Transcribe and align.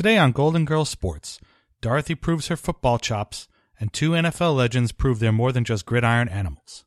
Today 0.00 0.16
on 0.16 0.32
Golden 0.32 0.64
Girls 0.64 0.88
Sports, 0.88 1.38
Dorothy 1.82 2.14
proves 2.14 2.46
her 2.46 2.56
football 2.56 2.98
chops, 2.98 3.48
and 3.78 3.92
two 3.92 4.12
NFL 4.12 4.56
legends 4.56 4.92
prove 4.92 5.18
they're 5.18 5.30
more 5.30 5.52
than 5.52 5.62
just 5.62 5.84
gridiron 5.84 6.26
animals. 6.26 6.86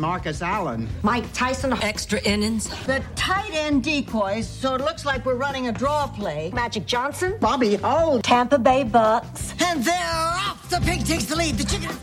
Marcus 0.00 0.42
Allen. 0.42 0.88
Mike 1.02 1.30
Tyson. 1.32 1.72
Extra 1.74 2.20
innings. 2.22 2.68
The 2.86 3.02
tight 3.14 3.52
end 3.52 3.84
decoys, 3.84 4.48
so 4.48 4.74
it 4.74 4.80
looks 4.80 5.04
like 5.04 5.24
we're 5.26 5.34
running 5.34 5.68
a 5.68 5.72
draw 5.72 6.06
play. 6.06 6.50
Magic 6.54 6.86
Johnson. 6.86 7.36
Bobby 7.40 7.76
Holt. 7.76 8.24
Tampa 8.24 8.58
Bay 8.58 8.82
Bucks. 8.82 9.54
And 9.60 9.84
they're 9.84 10.10
off. 10.12 10.68
The 10.70 10.80
pig 10.80 11.04
takes 11.04 11.26
the 11.26 11.36
lead. 11.36 11.56
The 11.56 11.64
chicken. 11.64 11.96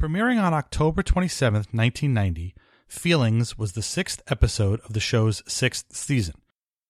Premiering 0.00 0.42
on 0.42 0.52
October 0.54 1.02
27th, 1.02 1.72
1990, 1.72 2.54
Feelings 2.88 3.56
was 3.56 3.72
the 3.72 3.82
sixth 3.82 4.20
episode 4.28 4.80
of 4.80 4.92
the 4.92 5.00
show's 5.00 5.42
sixth 5.46 5.96
season. 5.96 6.34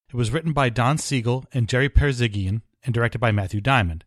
It 0.09 0.15
was 0.15 0.31
written 0.31 0.51
by 0.51 0.69
Don 0.69 0.97
Siegel 0.97 1.45
and 1.53 1.69
Jerry 1.69 1.89
Perzigian 1.89 2.61
and 2.83 2.93
directed 2.93 3.19
by 3.19 3.31
Matthew 3.31 3.61
Diamond. 3.61 4.03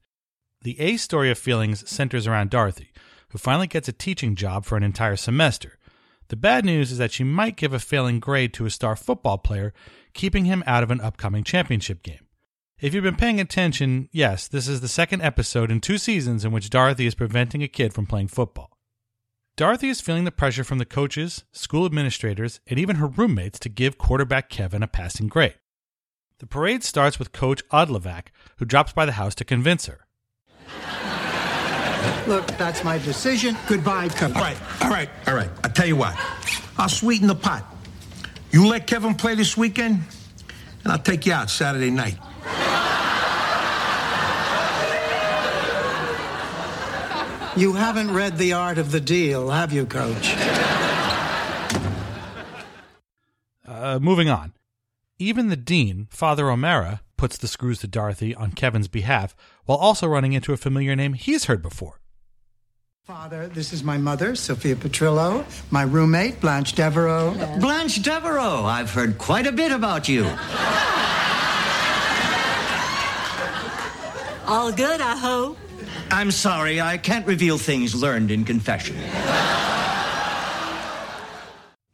The 0.62 0.78
A 0.78 0.98
story 0.98 1.30
of 1.30 1.38
Feelings 1.38 1.88
centers 1.88 2.26
around 2.26 2.50
Dorothy, 2.50 2.90
who 3.30 3.38
finally 3.38 3.66
gets 3.66 3.88
a 3.88 3.92
teaching 3.92 4.34
job 4.34 4.64
for 4.64 4.76
an 4.76 4.82
entire 4.82 5.16
semester. 5.16 5.78
The 6.28 6.36
bad 6.36 6.64
news 6.64 6.90
is 6.90 6.98
that 6.98 7.12
she 7.12 7.24
might 7.24 7.56
give 7.56 7.72
a 7.72 7.78
failing 7.78 8.18
grade 8.18 8.52
to 8.54 8.66
a 8.66 8.70
star 8.70 8.96
football 8.96 9.38
player, 9.38 9.72
keeping 10.12 10.44
him 10.44 10.64
out 10.66 10.82
of 10.82 10.90
an 10.90 11.00
upcoming 11.00 11.44
championship 11.44 12.02
game. 12.02 12.26
If 12.80 12.92
you've 12.92 13.04
been 13.04 13.16
paying 13.16 13.40
attention, 13.40 14.08
yes, 14.12 14.48
this 14.48 14.68
is 14.68 14.80
the 14.80 14.88
second 14.88 15.22
episode 15.22 15.70
in 15.70 15.80
two 15.80 15.98
seasons 15.98 16.44
in 16.44 16.52
which 16.52 16.68
Dorothy 16.68 17.06
is 17.06 17.14
preventing 17.14 17.62
a 17.62 17.68
kid 17.68 17.94
from 17.94 18.06
playing 18.06 18.28
football. 18.28 18.76
Dorothy 19.56 19.88
is 19.88 20.02
feeling 20.02 20.24
the 20.24 20.30
pressure 20.30 20.64
from 20.64 20.76
the 20.76 20.84
coaches, 20.84 21.44
school 21.52 21.86
administrators, 21.86 22.60
and 22.66 22.78
even 22.78 22.96
her 22.96 23.06
roommates 23.06 23.58
to 23.60 23.70
give 23.70 23.96
quarterback 23.96 24.50
Kevin 24.50 24.82
a 24.82 24.86
passing 24.86 25.28
grade. 25.28 25.54
The 26.38 26.46
parade 26.46 26.84
starts 26.84 27.18
with 27.18 27.32
Coach 27.32 27.66
Odlovac, 27.70 28.26
who 28.58 28.66
drops 28.66 28.92
by 28.92 29.06
the 29.06 29.12
house 29.12 29.34
to 29.36 29.44
convince 29.44 29.86
her. 29.86 30.06
Look, 32.26 32.46
that's 32.58 32.82
my 32.84 32.98
decision. 32.98 33.56
Goodbye, 33.68 34.08
Coach. 34.08 34.34
All 34.34 34.42
right, 34.42 34.58
all 34.82 34.90
right, 34.90 35.08
all 35.26 35.34
right. 35.34 35.50
I'll 35.64 35.70
tell 35.70 35.86
you 35.86 35.96
what, 35.96 36.16
I'll 36.76 36.88
sweeten 36.88 37.28
the 37.28 37.34
pot. 37.34 37.64
You 38.50 38.66
let 38.66 38.86
Kevin 38.86 39.14
play 39.14 39.34
this 39.34 39.56
weekend, 39.56 40.00
and 40.82 40.92
I'll 40.92 40.98
take 40.98 41.26
you 41.26 41.32
out 41.32 41.50
Saturday 41.50 41.90
night. 41.90 42.18
You 47.56 47.72
haven't 47.72 48.12
read 48.12 48.36
The 48.36 48.52
Art 48.52 48.76
of 48.76 48.92
the 48.92 49.00
Deal, 49.00 49.48
have 49.48 49.72
you, 49.72 49.86
Coach? 49.86 50.34
Uh, 53.66 53.98
moving 53.98 54.28
on. 54.28 54.52
Even 55.18 55.48
the 55.48 55.56
dean, 55.56 56.06
Father 56.10 56.50
O'Mara, 56.50 57.00
puts 57.16 57.36
the 57.36 57.48
screws 57.48 57.80
to 57.80 57.86
Dorothy 57.86 58.34
on 58.34 58.52
Kevin's 58.52 58.88
behalf 58.88 59.34
while 59.64 59.78
also 59.78 60.06
running 60.06 60.32
into 60.32 60.52
a 60.52 60.56
familiar 60.56 60.94
name 60.94 61.14
he's 61.14 61.46
heard 61.46 61.62
before. 61.62 62.00
Father, 63.04 63.46
this 63.46 63.72
is 63.72 63.84
my 63.84 63.96
mother, 63.98 64.34
Sophia 64.34 64.74
Petrillo, 64.74 65.44
my 65.70 65.82
roommate, 65.82 66.40
Blanche 66.40 66.72
Devereaux. 66.74 67.34
Blanche 67.60 68.02
Devereaux, 68.02 68.64
I've 68.64 68.90
heard 68.90 69.16
quite 69.16 69.46
a 69.46 69.52
bit 69.52 69.70
about 69.70 70.08
you. 70.08 70.24
All 74.48 74.72
good, 74.72 75.00
I 75.00 75.16
hope. 75.16 75.56
I'm 76.10 76.32
sorry, 76.32 76.80
I 76.80 76.98
can't 76.98 77.26
reveal 77.26 77.58
things 77.58 77.94
learned 77.94 78.30
in 78.30 78.44
confession. 78.44 78.96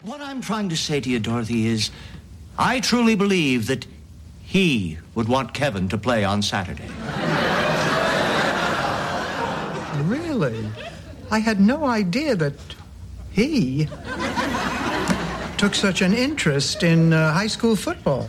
what 0.03 0.21
I'm 0.21 0.41
trying 0.41 0.69
to 0.71 0.77
say 0.77 1.01
to 1.01 1.11
you, 1.11 1.19
Dorothy, 1.19 1.67
is 1.67 1.91
I 2.59 2.81
truly 2.81 3.17
believe 3.17 3.67
that 3.67 3.87
he 4.53 4.99
would 5.15 5.29
want 5.29 5.55
Kevin 5.55 5.89
to 5.89 5.97
play 5.97 6.25
on 6.25 6.43
Saturday. 6.43 6.91
Really? 10.05 10.69
I 11.31 11.39
had 11.39 11.59
no 11.59 11.87
idea 11.87 12.37
that 12.37 12.53
he 13.31 13.89
took 15.57 15.75
such 15.75 16.03
an 16.03 16.13
interest 16.13 16.83
in 16.83 17.15
uh, 17.15 17.33
high 17.33 17.47
school 17.47 17.77
football. 17.77 18.29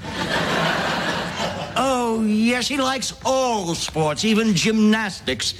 Oh, 1.75 2.23
yes, 2.25 2.69
he 2.69 2.77
likes 2.77 3.13
all 3.25 3.75
sports, 3.75 4.23
even 4.23 4.53
gymnastics. 4.53 5.55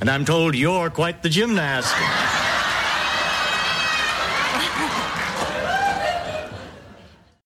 And 0.00 0.10
I'm 0.10 0.24
told 0.24 0.56
you're 0.56 0.90
quite 0.90 1.22
the 1.22 1.28
gymnast. 1.28 1.94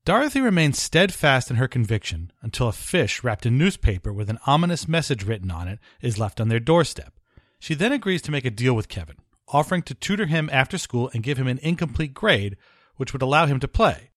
Dorothy 0.05 0.41
remains 0.41 0.83
steadfast 0.83 1.49
in 1.49 1.57
her 1.57 1.69
conviction 1.69 2.33
until 2.43 2.67
a 2.67 2.73
fish 2.73 3.23
wrapped 3.23 3.47
in 3.47 3.57
newspaper 3.57 4.13
with 4.13 4.29
an 4.29 4.41
ominous 4.47 4.89
message 4.89 5.23
written 5.23 5.49
on 5.49 5.69
it 5.69 5.79
is 6.01 6.19
left 6.19 6.41
on 6.41 6.49
their 6.49 6.59
doorstep. 6.59 7.21
She 7.61 7.75
then 7.75 7.93
agrees 7.93 8.21
to 8.23 8.33
make 8.33 8.45
a 8.45 8.51
deal 8.51 8.75
with 8.75 8.89
Kevin, 8.89 9.19
offering 9.47 9.83
to 9.83 9.95
tutor 9.95 10.27
him 10.27 10.51
after 10.53 10.77
school 10.77 11.09
and 11.15 11.23
give 11.23 11.39
him 11.39 11.47
an 11.47 11.61
incomplete 11.63 12.15
grade, 12.15 12.57
which 12.97 13.13
would 13.13 13.23
allow 13.23 13.47
him 13.47 13.61
to 13.61 13.69
play. 13.69 14.11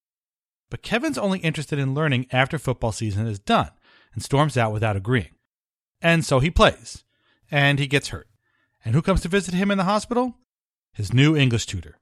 But 0.72 0.82
Kevin's 0.82 1.20
only 1.20 1.38
interested 1.40 1.78
in 1.78 1.94
learning 1.94 2.26
after 2.32 2.58
football 2.58 2.92
season 2.92 3.28
is 3.28 3.38
done 3.38 3.70
and 4.16 4.24
storms 4.24 4.58
out 4.58 4.74
without 4.74 4.96
agreeing. 4.96 5.36
And 6.02 6.26
so 6.26 6.40
he 6.40 6.50
plays, 6.50 7.04
and 7.52 7.78
he 7.78 7.86
gets 7.86 8.08
hurt. 8.08 8.28
And 8.84 8.96
who 8.96 9.04
comes 9.04 9.22
to 9.22 9.28
visit 9.28 9.54
him 9.54 9.70
in 9.70 9.78
the 9.78 9.84
hospital? 9.84 10.34
His 10.94 11.14
new 11.14 11.36
English 11.36 11.68
tutor. 11.68 12.00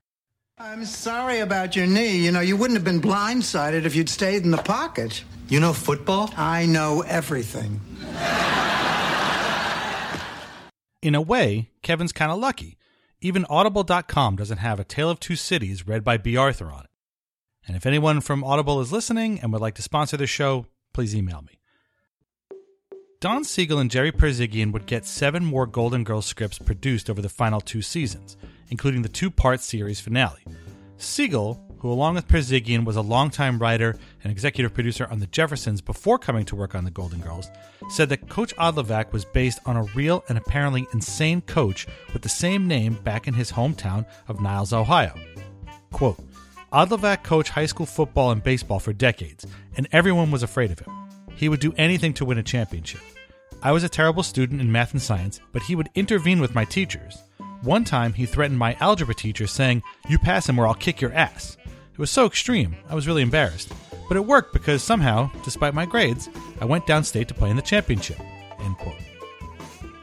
I'm 0.58 0.86
sorry 0.86 1.40
about 1.40 1.76
your 1.76 1.88
knee. 1.88 2.18
You 2.18 2.32
know, 2.32 2.40
you 2.40 2.56
wouldn't 2.56 2.78
have 2.78 2.84
been 2.84 3.02
blindsided 3.02 3.86
if 3.86 3.96
you'd 3.96 4.08
stayed 4.08 4.44
in 4.44 4.52
the 4.52 4.58
pocket. 4.58 5.24
You 5.50 5.60
know 5.60 5.74
football? 5.74 6.32
I 6.38 6.68
know 6.68 7.02
everything. 7.02 7.82
In 11.02 11.16
a 11.16 11.22
way, 11.22 11.70
Kevin's 11.82 12.14
kind 12.14 12.32
of 12.32 12.38
lucky. 12.38 12.78
Even 13.20 13.46
Audible.com 13.50 14.36
doesn't 14.36 14.60
have 14.60 14.80
A 14.80 14.84
Tale 14.84 15.10
of 15.10 15.20
Two 15.20 15.36
Cities 15.36 15.88
read 15.88 16.04
by 16.04 16.18
Bea 16.18 16.38
Arthur 16.38 16.72
on 16.72 16.84
it. 16.84 16.90
And 17.68 17.76
if 17.76 17.86
anyone 17.86 18.22
from 18.22 18.44
Audible 18.44 18.80
is 18.80 18.92
listening 18.92 19.40
and 19.40 19.52
would 19.54 19.62
like 19.62 19.76
to 19.76 19.82
sponsor 19.82 20.18
the 20.18 20.28
show, 20.28 20.68
please 20.94 21.16
email 21.16 21.42
me. 21.42 21.58
Don 23.20 23.44
Siegel 23.44 23.80
and 23.80 23.90
Jerry 23.90 24.12
Perzigian 24.12 24.72
would 24.72 24.86
get 24.86 25.06
seven 25.06 25.44
more 25.46 25.66
Golden 25.66 26.04
Girls 26.04 26.26
scripts 26.26 26.60
produced 26.60 27.10
over 27.10 27.22
the 27.22 27.30
final 27.30 27.62
two 27.62 27.82
seasons, 27.82 28.38
including 28.70 29.02
the 29.02 29.10
two 29.10 29.30
part 29.30 29.62
series 29.62 30.00
finale. 30.00 30.44
Siegel, 30.98 31.62
who 31.80 31.92
along 31.92 32.16
with 32.16 32.30
Perzigian 32.30 32.86
was 32.86 32.96
a 32.96 33.02
longtime 33.02 33.60
writer 33.60 33.98
and 34.24 34.32
executive 34.32 34.74
producer 34.74 35.06
on 35.12 35.20
The 35.20 35.28
Jeffersons 35.28 35.82
before 35.82 36.18
coming 36.18 36.46
to 36.46 36.56
work 36.56 36.76
on 36.76 36.86
The 36.86 36.92
Golden 36.92 37.20
Girls, 37.20 37.50
said 37.90 38.08
that 38.08 38.30
Coach 38.30 38.56
Odlovac 38.56 39.12
was 39.12 39.26
based 39.26 39.60
on 39.66 39.76
a 39.76 39.84
real 39.94 40.24
and 40.30 40.38
apparently 40.38 40.88
insane 40.94 41.42
coach 41.42 41.86
with 42.14 42.22
the 42.22 42.30
same 42.30 42.68
name 42.68 42.94
back 43.04 43.28
in 43.28 43.34
his 43.34 43.52
hometown 43.52 44.06
of 44.30 44.40
Niles, 44.40 44.72
Ohio. 44.72 45.14
Quote, 45.92 46.24
Odlovac 46.72 47.22
coached 47.24 47.50
high 47.52 47.66
school 47.66 47.86
football 47.86 48.32
and 48.32 48.42
baseball 48.42 48.80
for 48.80 48.94
decades, 48.94 49.46
and 49.76 49.88
everyone 49.92 50.32
was 50.32 50.42
afraid 50.42 50.72
of 50.72 50.80
him. 50.80 50.92
He 51.36 51.50
would 51.50 51.60
do 51.60 51.74
anything 51.78 52.14
to 52.14 52.26
win 52.26 52.38
a 52.38 52.44
championship. 52.44 53.02
I 53.62 53.74
was 53.74 53.84
a 53.84 53.90
terrible 53.90 54.24
student 54.24 54.62
in 54.62 54.72
math 54.72 54.94
and 54.94 55.02
science, 55.02 55.42
but 55.52 55.64
he 55.64 55.76
would 55.76 55.90
intervene 55.96 56.40
with 56.40 56.56
my 56.56 56.64
teachers. 56.64 57.18
One 57.64 57.86
time, 57.86 58.12
he 58.12 58.26
threatened 58.26 58.60
my 58.60 58.76
algebra 58.82 59.16
teacher, 59.16 59.48
saying, 59.48 59.84
You 60.10 60.18
pass 60.18 60.50
him 60.50 60.60
or 60.60 60.68
I'll 60.68 60.74
kick 60.74 61.00
your 61.00 61.14
ass. 61.14 61.56
It 61.66 61.98
was 61.98 62.12
so 62.12 62.26
extreme, 62.26 62.76
I 62.90 62.96
was 62.96 63.08
really 63.08 63.22
embarrassed. 63.22 63.72
But 64.10 64.18
it 64.18 64.26
worked 64.26 64.52
because 64.52 64.84
somehow, 64.84 65.32
despite 65.46 65.74
my 65.74 65.86
grades, 65.86 66.28
I 66.60 66.66
went 66.66 66.86
downstate 66.86 67.28
to 67.28 67.34
play 67.34 67.50
in 67.50 67.56
the 67.56 67.62
championship. 67.62 68.20
End 68.60 68.78
quote. 68.78 68.98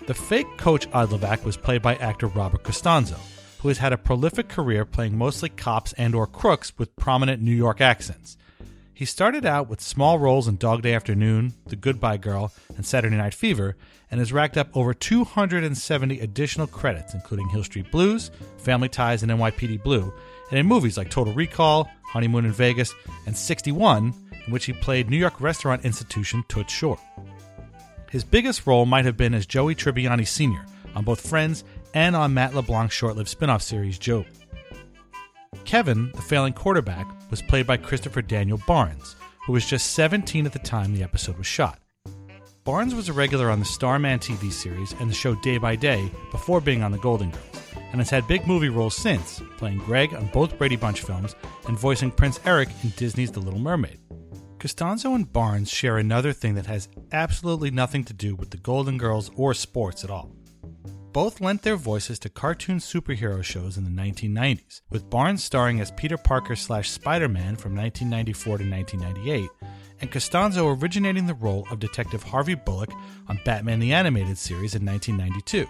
The 0.06 0.14
fake 0.14 0.56
coach 0.56 0.90
Odlovac 0.92 1.44
was 1.44 1.58
played 1.58 1.82
by 1.82 1.96
actor 1.96 2.28
Robert 2.28 2.62
Costanzo, 2.62 3.16
who 3.58 3.68
has 3.68 3.76
had 3.76 3.92
a 3.92 3.98
prolific 3.98 4.48
career 4.48 4.86
playing 4.86 5.18
mostly 5.18 5.50
cops 5.50 5.92
and 5.92 6.14
or 6.14 6.26
crooks 6.26 6.72
with 6.78 6.96
prominent 6.96 7.42
New 7.42 7.54
York 7.54 7.82
accents. 7.82 8.38
He 8.92 9.04
started 9.06 9.46
out 9.46 9.68
with 9.68 9.80
small 9.80 10.18
roles 10.18 10.46
in 10.46 10.56
Dog 10.56 10.82
Day 10.82 10.92
Afternoon, 10.92 11.54
The 11.66 11.76
Goodbye 11.76 12.18
Girl, 12.18 12.52
and 12.76 12.84
Saturday 12.84 13.16
Night 13.16 13.32
Fever, 13.32 13.76
and 14.10 14.18
has 14.18 14.32
racked 14.32 14.56
up 14.56 14.76
over 14.76 14.92
270 14.92 16.20
additional 16.20 16.66
credits, 16.66 17.14
including 17.14 17.48
Hill 17.48 17.64
Street 17.64 17.90
Blues, 17.90 18.30
Family 18.58 18.88
Ties, 18.88 19.22
and 19.22 19.32
NYPD 19.32 19.82
Blue, 19.82 20.12
and 20.50 20.58
in 20.58 20.66
movies 20.66 20.98
like 20.98 21.10
Total 21.10 21.32
Recall, 21.32 21.88
Honeymoon 22.02 22.44
in 22.44 22.52
Vegas, 22.52 22.94
and 23.26 23.36
61, 23.36 24.12
in 24.46 24.52
which 24.52 24.66
he 24.66 24.72
played 24.72 25.08
New 25.08 25.16
York 25.16 25.40
restaurant 25.40 25.84
institution 25.84 26.44
Toots 26.48 26.72
Shor. 26.72 26.98
His 28.10 28.24
biggest 28.24 28.66
role 28.66 28.86
might 28.86 29.04
have 29.04 29.16
been 29.16 29.34
as 29.34 29.46
Joey 29.46 29.76
Tribbiani 29.76 30.26
Sr. 30.26 30.66
on 30.94 31.04
both 31.04 31.26
Friends 31.26 31.64
and 31.94 32.16
on 32.16 32.34
Matt 32.34 32.54
LeBlanc's 32.54 32.94
short 32.94 33.16
lived 33.16 33.28
spin 33.28 33.50
off 33.50 33.62
series 33.62 33.98
Joey. 33.98 34.26
Kevin, 35.64 36.12
the 36.12 36.22
failing 36.22 36.52
quarterback, 36.52 37.06
was 37.30 37.42
played 37.42 37.66
by 37.66 37.76
Christopher 37.76 38.22
Daniel 38.22 38.60
Barnes, 38.66 39.16
who 39.46 39.52
was 39.52 39.66
just 39.66 39.92
17 39.92 40.46
at 40.46 40.52
the 40.52 40.58
time 40.60 40.94
the 40.94 41.02
episode 41.02 41.36
was 41.38 41.46
shot. 41.46 41.80
Barnes 42.64 42.94
was 42.94 43.08
a 43.08 43.12
regular 43.12 43.50
on 43.50 43.58
the 43.58 43.64
Starman 43.64 44.20
TV 44.20 44.52
series 44.52 44.92
and 45.00 45.10
the 45.10 45.14
show 45.14 45.34
Day 45.36 45.58
by 45.58 45.74
Day 45.74 46.10
before 46.30 46.60
being 46.60 46.82
on 46.82 46.92
The 46.92 46.98
Golden 46.98 47.30
Girls, 47.30 47.62
and 47.90 48.00
has 48.00 48.10
had 48.10 48.28
big 48.28 48.46
movie 48.46 48.68
roles 48.68 48.94
since, 48.94 49.42
playing 49.56 49.78
Greg 49.78 50.14
on 50.14 50.26
both 50.26 50.56
Brady 50.56 50.76
Bunch 50.76 51.02
films 51.02 51.34
and 51.66 51.78
voicing 51.78 52.12
Prince 52.12 52.38
Eric 52.44 52.68
in 52.84 52.90
Disney's 52.90 53.32
The 53.32 53.40
Little 53.40 53.58
Mermaid. 53.58 53.98
Costanzo 54.60 55.14
and 55.14 55.32
Barnes 55.32 55.70
share 55.70 55.96
another 55.98 56.32
thing 56.32 56.54
that 56.54 56.66
has 56.66 56.88
absolutely 57.12 57.70
nothing 57.70 58.04
to 58.04 58.12
do 58.12 58.36
with 58.36 58.50
the 58.50 58.58
Golden 58.58 58.98
Girls 58.98 59.30
or 59.34 59.54
sports 59.54 60.04
at 60.04 60.10
all. 60.10 60.30
Both 61.12 61.40
lent 61.40 61.62
their 61.62 61.74
voices 61.74 62.20
to 62.20 62.28
cartoon 62.28 62.78
superhero 62.78 63.42
shows 63.42 63.76
in 63.76 63.82
the 63.82 63.90
1990s, 63.90 64.82
with 64.90 65.10
Barnes 65.10 65.42
starring 65.42 65.80
as 65.80 65.90
Peter 65.90 66.16
Parker 66.16 66.54
slash 66.54 66.88
Spider 66.88 67.28
Man 67.28 67.56
from 67.56 67.74
1994 67.74 68.58
to 68.58 68.70
1998, 68.70 69.50
and 70.00 70.12
Costanzo 70.12 70.68
originating 70.68 71.26
the 71.26 71.34
role 71.34 71.66
of 71.68 71.80
Detective 71.80 72.22
Harvey 72.22 72.54
Bullock 72.54 72.92
on 73.26 73.40
Batman 73.44 73.80
the 73.80 73.92
Animated 73.92 74.38
Series 74.38 74.76
in 74.76 74.86
1992. 74.86 75.66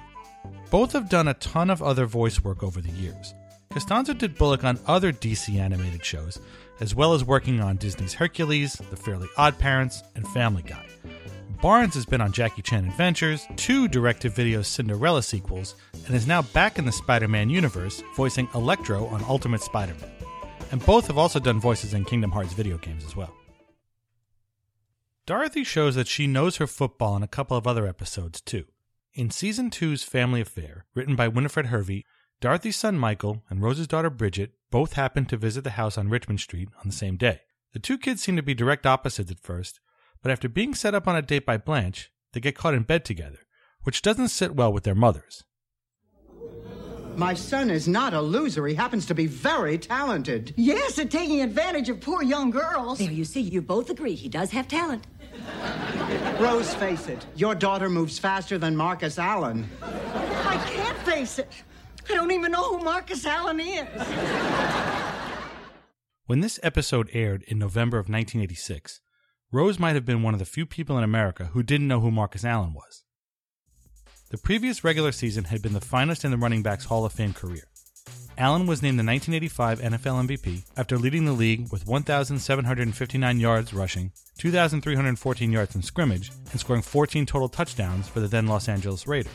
Both 0.71 0.93
have 0.93 1.09
done 1.09 1.29
a 1.29 1.35
ton 1.35 1.71
of 1.71 1.83
other 1.83 2.05
voice 2.05 2.45
work 2.45 2.63
over 2.63 2.83
the 2.83 2.93
years. 2.93 3.35
Costanzo 3.71 4.13
did 4.13 4.37
Bullock 4.37 4.65
on 4.65 4.79
other 4.87 5.11
DC 5.11 5.59
animated 5.59 6.05
shows, 6.05 6.39
as 6.81 6.95
well 6.95 7.15
as 7.15 7.25
working 7.25 7.61
on 7.61 7.77
Disney's 7.77 8.13
Hercules, 8.13 8.75
The 8.91 8.97
Fairly 8.97 9.29
Odd 9.39 9.59
Parents, 9.59 10.03
and 10.15 10.29
Family 10.29 10.63
Guy. 10.63 10.85
Barnes 11.63 11.93
has 11.93 12.07
been 12.07 12.23
on 12.23 12.33
Jackie 12.33 12.63
Chan 12.63 12.87
Adventures, 12.87 13.47
two 13.57 13.87
direct 13.87 14.23
to 14.23 14.31
video 14.31 14.63
Cinderella 14.63 15.23
sequels, 15.23 15.75
and 16.07 16.17
is 16.17 16.27
now 16.27 16.41
back 16.41 16.79
in 16.79 16.87
the 16.87 16.93
Spider 16.93 17.29
Man 17.29 17.51
universe, 17.51 18.03
voicing 18.17 18.49
Electro 18.55 19.05
on 19.09 19.23
Ultimate 19.25 19.61
Spider 19.61 19.93
Man. 20.01 20.11
And 20.73 20.85
both 20.87 21.09
have 21.09 21.19
also 21.19 21.39
done 21.39 21.61
voices 21.61 21.93
in 21.93 22.07
Kingdom 22.07 22.31
Hearts 22.31 22.55
video 22.55 22.79
games 22.79 23.05
as 23.05 23.15
well. 23.15 23.35
Dorothy 25.27 25.63
shows 25.63 25.97
that 25.97 26.09
she 26.09 26.27
knows 26.27 26.57
her 26.57 26.67
football 26.67 27.15
in 27.15 27.23
a 27.23 27.29
couple 27.29 27.59
of 27.59 27.67
other 27.67 27.87
episodes 27.87 28.41
too. 28.41 28.65
In 29.13 29.31
season 29.31 29.69
two's 29.69 30.03
Family 30.03 30.41
Affair, 30.41 30.87
written 30.95 31.15
by 31.15 31.29
Winifred 31.29 31.67
Hervey, 31.67 32.07
Dorothy's 32.41 32.77
son 32.77 32.99
Michael 32.99 33.43
and 33.51 33.61
Rose's 33.61 33.87
daughter 33.87 34.09
Bridget 34.09 34.53
both 34.71 34.95
happened 34.95 35.29
to 35.29 35.37
visit 35.37 35.65
the 35.65 35.71
house 35.71 35.99
on 35.99 36.09
Richmond 36.09 36.41
Street 36.41 36.71
on 36.79 36.89
the 36.89 36.97
same 36.97 37.19
day. 37.19 37.43
The 37.75 37.81
two 37.81 37.99
kids 37.99 38.23
seem 38.23 38.37
to 38.37 38.43
be 38.43 38.55
direct 38.55 38.87
opposites 38.87 39.31
at 39.31 39.41
first, 39.41 39.79
but 40.23 40.31
after 40.33 40.49
being 40.49 40.75
set 40.75 40.95
up 40.95 41.09
on 41.09 41.17
a 41.17 41.23
date 41.23 41.47
by 41.47 41.57
Blanche, 41.57 42.11
they 42.33 42.41
get 42.41 42.55
caught 42.57 42.75
in 42.75 42.83
bed 42.83 43.05
together, 43.05 43.41
which 43.83 44.03
doesn't 44.03 44.29
sit 44.29 44.55
well 44.55 44.73
with 44.73 44.85
their 44.85 44.95
mothers. 44.95 45.45
My 47.17 47.35
son 47.35 47.71
is 47.71 47.89
not 47.89 48.15
a 48.15 48.21
loser. 48.21 48.67
He 48.67 48.75
happens 48.75 49.05
to 49.07 49.15
be 49.15 49.27
very 49.27 49.77
talented. 49.79 50.55
Yes, 50.57 50.99
and 50.99 51.11
taking 51.11 51.43
advantage 51.43 51.89
of 51.89 52.01
poor 52.01 52.23
young 52.23 52.51
girls. 52.51 52.99
There, 52.99 53.11
you 53.11 53.25
see, 53.25 53.41
you 53.41 53.61
both 53.61 53.91
agree 53.91 54.15
he 54.15 54.29
does 54.29 54.51
have 54.53 54.69
talent. 54.69 55.07
Rose, 56.39 56.73
face 56.75 57.09
it, 57.09 57.27
your 57.37 57.55
daughter 57.55 57.89
moves 57.91 58.19
faster 58.19 58.59
than 58.59 58.77
Marcus 58.77 59.19
Allen. 59.19 59.69
I 59.83 60.57
can't 60.71 60.99
face 60.99 61.39
it. 61.39 61.53
I 62.09 62.15
don't 62.15 62.31
even 62.31 62.53
know 62.53 62.77
who 62.77 62.85
Marcus 62.85 63.25
Allen 63.27 63.61
is. 63.61 63.87
When 66.27 66.41
this 66.41 66.59
episode 66.63 67.11
aired 67.13 67.43
in 67.45 67.59
November 67.59 67.99
of 67.99 68.09
1986, 68.09 69.01
Rose 69.53 69.81
might 69.81 69.97
have 69.97 70.07
been 70.07 70.23
one 70.23 70.33
of 70.33 70.39
the 70.39 70.47
few 70.47 70.65
people 70.65 70.97
in 70.97 71.03
America 71.03 71.47
who 71.47 71.65
didn't 71.65 71.89
know 71.89 71.99
who 71.99 72.13
Marcus 72.13 72.45
Allen 72.45 72.73
was. 72.73 73.03
The 74.31 74.39
previous 74.39 74.85
regular 74.85 75.11
season 75.11 75.43
had 75.43 75.61
been 75.61 75.73
the 75.73 75.81
finest 75.81 76.25
in 76.25 76.31
the 76.31 76.37
running 76.37 76.63
back's 76.63 76.85
Hall 76.85 77.05
of 77.05 77.13
Fame 77.13 77.33
career. 77.33 77.65
Allen 78.39 78.69
was 78.69 78.81
named 78.81 79.01
the 79.01 79.05
1985 79.05 79.81
NFL 79.81 80.29
MVP 80.29 80.63
after 80.77 80.97
leading 80.97 81.25
the 81.25 81.33
league 81.33 81.73
with 81.73 81.85
1,759 81.85 83.41
yards 83.41 83.75
rushing, 83.75 84.13
2,314 84.39 85.51
yards 85.51 85.75
in 85.75 85.83
scrimmage, 85.83 86.31
and 86.53 86.61
scoring 86.61 86.81
14 86.81 87.27
total 87.27 87.49
touchdowns 87.49 88.07
for 88.07 88.21
the 88.21 88.29
then 88.29 88.47
Los 88.47 88.69
Angeles 88.69 89.09
Raiders. 89.09 89.33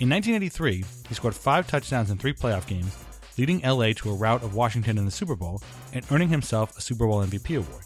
In 0.00 0.10
1983, 0.10 0.84
he 1.08 1.14
scored 1.14 1.36
five 1.36 1.68
touchdowns 1.68 2.10
in 2.10 2.18
three 2.18 2.34
playoff 2.34 2.66
games, 2.66 2.96
leading 3.38 3.60
LA 3.60 3.92
to 3.92 4.10
a 4.10 4.14
rout 4.14 4.42
of 4.42 4.56
Washington 4.56 4.98
in 4.98 5.04
the 5.04 5.10
Super 5.12 5.36
Bowl 5.36 5.62
and 5.92 6.04
earning 6.10 6.30
himself 6.30 6.76
a 6.76 6.80
Super 6.80 7.06
Bowl 7.06 7.24
MVP 7.24 7.56
award. 7.56 7.85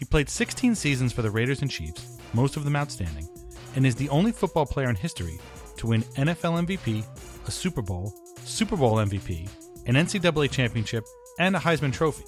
He 0.00 0.06
played 0.06 0.30
16 0.30 0.76
seasons 0.76 1.12
for 1.12 1.20
the 1.20 1.30
Raiders 1.30 1.60
and 1.60 1.70
Chiefs, 1.70 2.16
most 2.32 2.56
of 2.56 2.64
them 2.64 2.74
outstanding, 2.74 3.28
and 3.76 3.84
is 3.84 3.94
the 3.94 4.08
only 4.08 4.32
football 4.32 4.64
player 4.64 4.88
in 4.88 4.96
history 4.96 5.38
to 5.76 5.88
win 5.88 6.02
NFL 6.16 6.66
MVP, 6.66 7.04
a 7.46 7.50
Super 7.50 7.82
Bowl, 7.82 8.14
Super 8.42 8.78
Bowl 8.78 8.94
MVP, 8.94 9.46
an 9.84 9.96
NCAA 9.96 10.50
championship, 10.50 11.04
and 11.38 11.54
a 11.54 11.58
Heisman 11.58 11.92
Trophy. 11.92 12.24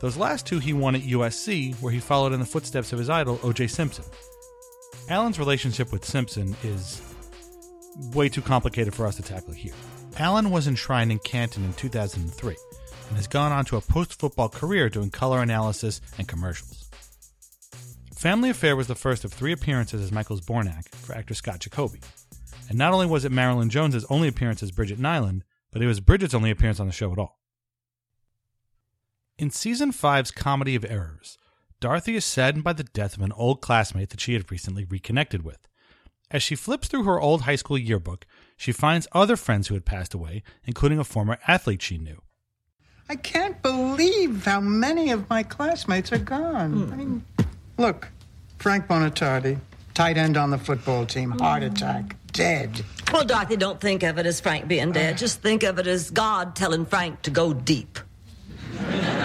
Those 0.00 0.16
last 0.16 0.46
two 0.46 0.58
he 0.58 0.72
won 0.72 0.94
at 0.94 1.02
USC, 1.02 1.74
where 1.82 1.92
he 1.92 2.00
followed 2.00 2.32
in 2.32 2.40
the 2.40 2.46
footsteps 2.46 2.94
of 2.94 2.98
his 2.98 3.10
idol, 3.10 3.38
O.J. 3.42 3.66
Simpson. 3.66 4.04
Allen's 5.10 5.38
relationship 5.38 5.92
with 5.92 6.02
Simpson 6.02 6.56
is 6.64 7.02
way 8.14 8.30
too 8.30 8.42
complicated 8.42 8.94
for 8.94 9.06
us 9.06 9.16
to 9.16 9.22
tackle 9.22 9.52
here. 9.52 9.74
Allen 10.18 10.50
was 10.50 10.66
enshrined 10.66 11.12
in 11.12 11.18
Canton 11.18 11.62
in 11.62 11.74
2003 11.74 12.56
and 13.08 13.16
has 13.16 13.26
gone 13.26 13.52
on 13.52 13.64
to 13.66 13.76
a 13.76 13.80
post 13.80 14.18
football 14.18 14.48
career 14.48 14.88
doing 14.88 15.10
color 15.10 15.42
analysis 15.42 16.00
and 16.18 16.28
commercials. 16.28 16.88
Family 18.14 18.50
Affair 18.50 18.76
was 18.76 18.86
the 18.86 18.94
first 18.94 19.24
of 19.24 19.32
three 19.32 19.52
appearances 19.52 20.02
as 20.02 20.10
Michael 20.10 20.38
Zbornak 20.38 20.88
for 20.88 21.14
actor 21.14 21.34
Scott 21.34 21.60
Jacoby. 21.60 22.00
And 22.68 22.78
not 22.78 22.92
only 22.92 23.06
was 23.06 23.24
it 23.24 23.32
Marilyn 23.32 23.70
Jones's 23.70 24.06
only 24.10 24.28
appearance 24.28 24.62
as 24.62 24.72
Bridget 24.72 24.98
Nylund, 24.98 25.42
but 25.70 25.82
it 25.82 25.86
was 25.86 26.00
Bridget's 26.00 26.34
only 26.34 26.50
appearance 26.50 26.80
on 26.80 26.86
the 26.86 26.92
show 26.92 27.12
at 27.12 27.18
all. 27.18 27.38
In 29.38 29.50
season 29.50 29.92
5's 29.92 30.30
Comedy 30.30 30.74
of 30.74 30.84
Errors, 30.84 31.36
Dorothy 31.78 32.16
is 32.16 32.24
saddened 32.24 32.64
by 32.64 32.72
the 32.72 32.84
death 32.84 33.16
of 33.16 33.22
an 33.22 33.32
old 33.32 33.60
classmate 33.60 34.08
that 34.08 34.20
she 34.20 34.32
had 34.32 34.50
recently 34.50 34.84
reconnected 34.84 35.42
with. 35.42 35.68
As 36.30 36.42
she 36.42 36.56
flips 36.56 36.88
through 36.88 37.04
her 37.04 37.20
old 37.20 37.42
high 37.42 37.56
school 37.56 37.76
yearbook, 37.76 38.26
she 38.56 38.72
finds 38.72 39.06
other 39.12 39.36
friends 39.36 39.68
who 39.68 39.74
had 39.74 39.84
passed 39.84 40.14
away, 40.14 40.42
including 40.64 40.98
a 40.98 41.04
former 41.04 41.38
athlete 41.46 41.82
she 41.82 41.98
knew. 41.98 42.22
I 43.08 43.16
can't 43.16 43.60
believe 43.62 44.44
how 44.44 44.60
many 44.60 45.12
of 45.12 45.28
my 45.30 45.42
classmates 45.42 46.12
are 46.12 46.18
gone. 46.18 46.72
Hmm. 46.72 46.92
I 46.92 46.96
mean, 46.96 47.24
look, 47.78 48.08
Frank 48.58 48.86
Bonatardi, 48.88 49.58
tight 49.94 50.16
end 50.16 50.36
on 50.36 50.50
the 50.50 50.58
football 50.58 51.06
team, 51.06 51.30
heart 51.30 51.62
hmm. 51.62 51.72
attack, 51.72 52.16
dead. 52.32 52.84
Well, 53.12 53.24
Dorothy, 53.24 53.56
don't 53.56 53.80
think 53.80 54.02
of 54.02 54.18
it 54.18 54.26
as 54.26 54.40
Frank 54.40 54.66
being 54.66 54.92
dead. 54.92 55.14
Uh. 55.14 55.16
Just 55.18 55.40
think 55.40 55.62
of 55.62 55.78
it 55.78 55.86
as 55.86 56.10
God 56.10 56.56
telling 56.56 56.84
Frank 56.84 57.22
to 57.22 57.30
go 57.30 57.52
deep. 57.52 57.98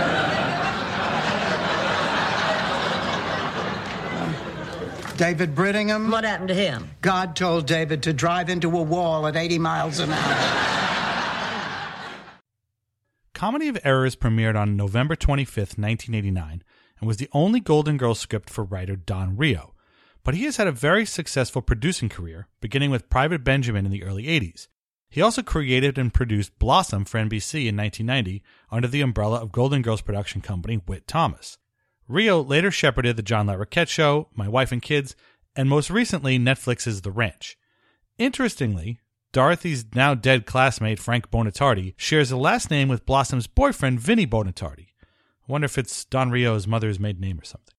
David 5.17 5.53
Brittingham, 5.53 6.11
What 6.11 6.23
happened 6.23 6.47
to 6.47 6.55
him? 6.55 6.89
God 7.01 7.35
told 7.35 7.67
David 7.67 8.01
to 8.03 8.13
drive 8.13 8.49
into 8.49 8.75
a 8.75 8.81
wall 8.81 9.27
at 9.27 9.35
80 9.35 9.59
miles 9.59 9.99
an 9.99 10.11
hour. 10.11 10.70
Comedy 13.41 13.69
of 13.69 13.79
Errors 13.83 14.15
premiered 14.15 14.55
on 14.55 14.77
November 14.77 15.15
25th, 15.15 15.75
1989, 15.75 16.61
and 16.99 17.07
was 17.07 17.17
the 17.17 17.27
only 17.33 17.59
Golden 17.59 17.97
Girls 17.97 18.19
script 18.19 18.51
for 18.51 18.63
writer 18.63 18.95
Don 18.95 19.35
Reo. 19.35 19.73
But 20.23 20.35
he 20.35 20.43
has 20.43 20.57
had 20.57 20.67
a 20.67 20.71
very 20.71 21.07
successful 21.07 21.63
producing 21.63 22.07
career, 22.07 22.47
beginning 22.59 22.91
with 22.91 23.09
Private 23.09 23.43
Benjamin 23.43 23.83
in 23.83 23.91
the 23.91 24.03
early 24.03 24.25
80s. 24.25 24.67
He 25.09 25.23
also 25.23 25.41
created 25.41 25.97
and 25.97 26.13
produced 26.13 26.59
Blossom 26.59 27.03
for 27.03 27.17
NBC 27.17 27.65
in 27.65 27.75
1990 27.75 28.43
under 28.69 28.87
the 28.87 29.01
umbrella 29.01 29.41
of 29.41 29.51
Golden 29.51 29.81
Girls 29.81 30.01
production 30.01 30.41
company 30.41 30.79
Witt 30.87 31.07
Thomas. 31.07 31.57
Reo 32.07 32.43
later 32.43 32.69
shepherded 32.69 33.15
The 33.15 33.23
John 33.23 33.47
Larroquette 33.47 33.89
Show, 33.89 34.27
My 34.35 34.47
Wife 34.47 34.71
and 34.71 34.83
Kids, 34.83 35.15
and 35.55 35.67
most 35.67 35.89
recently 35.89 36.37
Netflix's 36.37 37.01
The 37.01 37.11
Ranch. 37.11 37.57
Interestingly, 38.19 38.99
Dorothy's 39.33 39.85
now 39.95 40.13
dead 40.13 40.45
classmate 40.45 40.99
Frank 40.99 41.31
Bonatardi 41.31 41.93
shares 41.95 42.31
a 42.31 42.37
last 42.37 42.69
name 42.69 42.89
with 42.89 43.05
Blossom's 43.05 43.47
boyfriend 43.47 44.01
Vinnie 44.01 44.27
Bonatardi. 44.27 44.87
I 45.01 45.47
wonder 45.47 45.65
if 45.65 45.77
it's 45.77 46.03
Don 46.03 46.31
Reo's 46.31 46.67
mother's 46.67 46.99
maiden 46.99 47.21
name 47.21 47.39
or 47.39 47.45
something. 47.45 47.73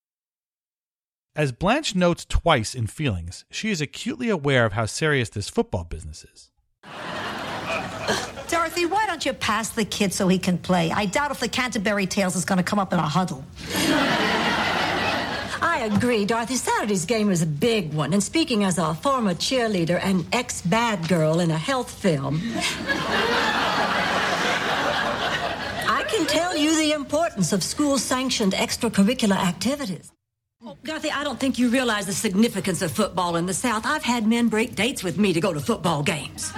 As 1.37 1.53
Blanche 1.53 1.95
notes 1.95 2.25
twice 2.25 2.75
in 2.75 2.87
Feelings, 2.87 3.45
she 3.51 3.71
is 3.71 3.83
acutely 3.83 4.31
aware 4.31 4.65
of 4.65 4.73
how 4.73 4.87
serious 4.87 5.29
this 5.29 5.51
football 5.51 5.85
business 5.85 6.25
is. 6.33 6.51
Dorothy, 8.49 8.87
why 8.87 9.07
don't 9.07 9.25
you 9.25 9.35
pass 9.35 9.71
the 9.71 9.85
kid 9.85 10.15
so 10.15 10.29
he 10.29 10.39
can 10.39 10.57
play? 10.57 10.91
I 10.91 11.05
doubt 11.07 11.31
if 11.31 11.41
the 11.41 11.49
Canterbury 11.49 12.07
Tales 12.07 12.35
is 12.35 12.47
going 12.47 12.59
to 12.59 12.63
come 12.63 12.79
up 12.79 12.93
in 12.95 12.99
a 12.99 13.03
huddle. 13.03 13.45
I 15.65 15.85
agree, 15.85 16.25
Dorothy. 16.25 16.57
Saturday's 16.57 17.05
game 17.05 17.29
was 17.29 17.41
a 17.41 17.47
big 17.47 17.95
one. 17.95 18.13
And 18.13 18.21
speaking 18.21 18.65
as 18.65 18.79
a 18.79 18.95
former 18.95 19.33
cheerleader 19.33 20.01
and 20.03 20.27
ex 20.33 20.61
bad 20.61 21.07
girl 21.09 21.39
in 21.39 21.53
a 21.53 21.57
health 21.57 21.89
film, 21.89 22.41
I 25.87 26.05
can 26.09 26.27
tell 26.27 26.57
you 26.57 26.77
the 26.77 26.93
importance 26.93 27.53
of 27.53 27.63
school 27.63 27.97
sanctioned 27.99 28.55
extracurricular 28.55 29.37
activities. 29.37 30.11
Oh, 30.65 30.77
Dorothy, 30.83 31.13
I 31.13 31.23
don't 31.23 31.39
think 31.39 31.61
you 31.61 31.69
realize 31.69 32.07
the 32.07 32.13
significance 32.13 32.83
of 32.83 32.91
football 32.91 33.37
in 33.37 33.47
the 33.47 33.55
South. 33.55 33.87
I've 33.87 34.03
had 34.03 34.27
men 34.27 34.49
break 34.49 34.75
dates 34.75 35.05
with 35.05 35.17
me 35.17 35.33
to 35.33 35.41
go 35.41 35.53
to 35.53 35.61
football 35.61 36.03
games. 36.03 36.53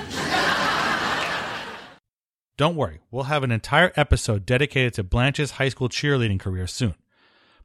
Don't 2.57 2.77
worry, 2.77 3.01
we'll 3.11 3.25
have 3.25 3.43
an 3.43 3.51
entire 3.51 3.93
episode 3.97 4.47
dedicated 4.47 4.95
to 4.95 5.03
Blanche's 5.03 5.53
high 5.53 5.69
school 5.69 5.91
cheerleading 5.91 6.41
career 6.41 6.67
soon. 6.67 6.95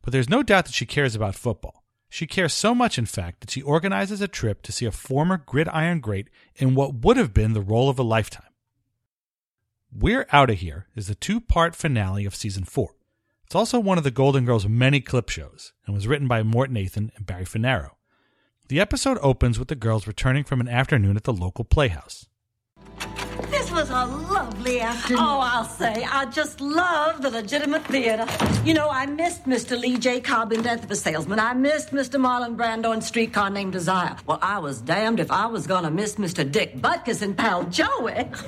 But 0.10 0.14
there's 0.14 0.28
no 0.28 0.42
doubt 0.42 0.66
that 0.66 0.74
she 0.74 0.88
cares 0.88 1.14
about 1.14 1.36
football. 1.36 1.84
She 2.10 2.26
cares 2.26 2.52
so 2.52 2.74
much, 2.74 2.98
in 2.98 3.06
fact, 3.06 3.42
that 3.42 3.52
she 3.52 3.62
organizes 3.62 4.22
a 4.22 4.28
trip 4.28 4.64
to 4.64 4.72
see 4.72 4.88
a 4.88 4.92
former 4.92 5.38
gridiron 5.38 6.00
great 6.00 6.32
in 6.56 6.74
what 6.74 6.96
would 6.96 7.16
have 7.16 7.32
been 7.32 7.54
the 7.54 7.62
role 7.62 7.90
of 7.90 8.00
a 8.00 8.02
lifetime. 8.02 8.52
We're 9.96 10.26
Out 10.32 10.50
of 10.50 10.58
Here 10.58 10.88
is 10.96 11.06
the 11.06 11.14
two 11.14 11.40
part 11.40 11.76
finale 11.76 12.26
of 12.26 12.34
season 12.34 12.64
four. 12.64 12.96
It's 13.46 13.54
also 13.54 13.80
one 13.80 14.00
of 14.00 14.04
the 14.04 14.10
Golden 14.10 14.46
Girls' 14.46 14.68
many 14.68 15.00
clip 15.00 15.30
shows 15.30 15.74
and 15.86 15.94
was 15.94 16.08
written 16.08 16.28
by 16.28 16.42
Mort 16.42 16.72
Nathan 16.72 17.12
and 17.16 17.28
Barry 17.28 17.46
Fanaro. 17.46 17.92
The 18.68 18.80
episode 18.80 19.20
opens 19.22 19.60
with 19.60 19.68
the 19.68 19.76
girls 19.76 20.08
returning 20.08 20.44
from 20.44 20.60
an 20.60 20.68
afternoon 20.68 21.18
at 21.18 21.24
the 21.26 21.34
local 21.34 21.66
playhouse. 21.66 22.26
This 23.48 23.72
was 23.72 23.90
a 23.90 24.06
lovely 24.06 24.82
afternoon. 24.82 25.20
Oh, 25.22 25.40
I'll 25.40 25.64
say, 25.66 26.04
I 26.04 26.26
just 26.26 26.62
love 26.62 27.22
the 27.22 27.30
legitimate 27.30 27.84
theater. 27.86 28.26
You 28.64 28.74
know, 28.74 28.90
I 28.90 29.06
missed 29.06 29.46
Mr. 29.46 29.80
Lee 29.80 29.98
J. 29.98 30.20
Cobb 30.22 30.54
in 30.54 30.62
Death 30.62 30.84
of 30.84 30.92
a 30.92 30.96
Salesman. 30.96 31.40
I 31.40 31.54
missed 31.54 31.92
Mr. 31.92 32.20
Marlon 32.20 32.56
Brando 32.56 32.94
in 32.94 33.02
Streetcar 33.02 33.50
Named 33.50 33.72
Desire. 33.72 34.16
Well, 34.26 34.40
I 34.42 34.60
was 34.60 34.82
damned 34.82 35.20
if 35.20 35.32
I 35.32 35.46
was 35.48 35.68
gonna 35.68 35.92
miss 35.92 36.16
Mr. 36.16 36.50
Dick 36.50 36.78
Butkus 36.78 37.22
and 37.22 37.38
Pal 37.38 37.64
Joey. 37.66 38.28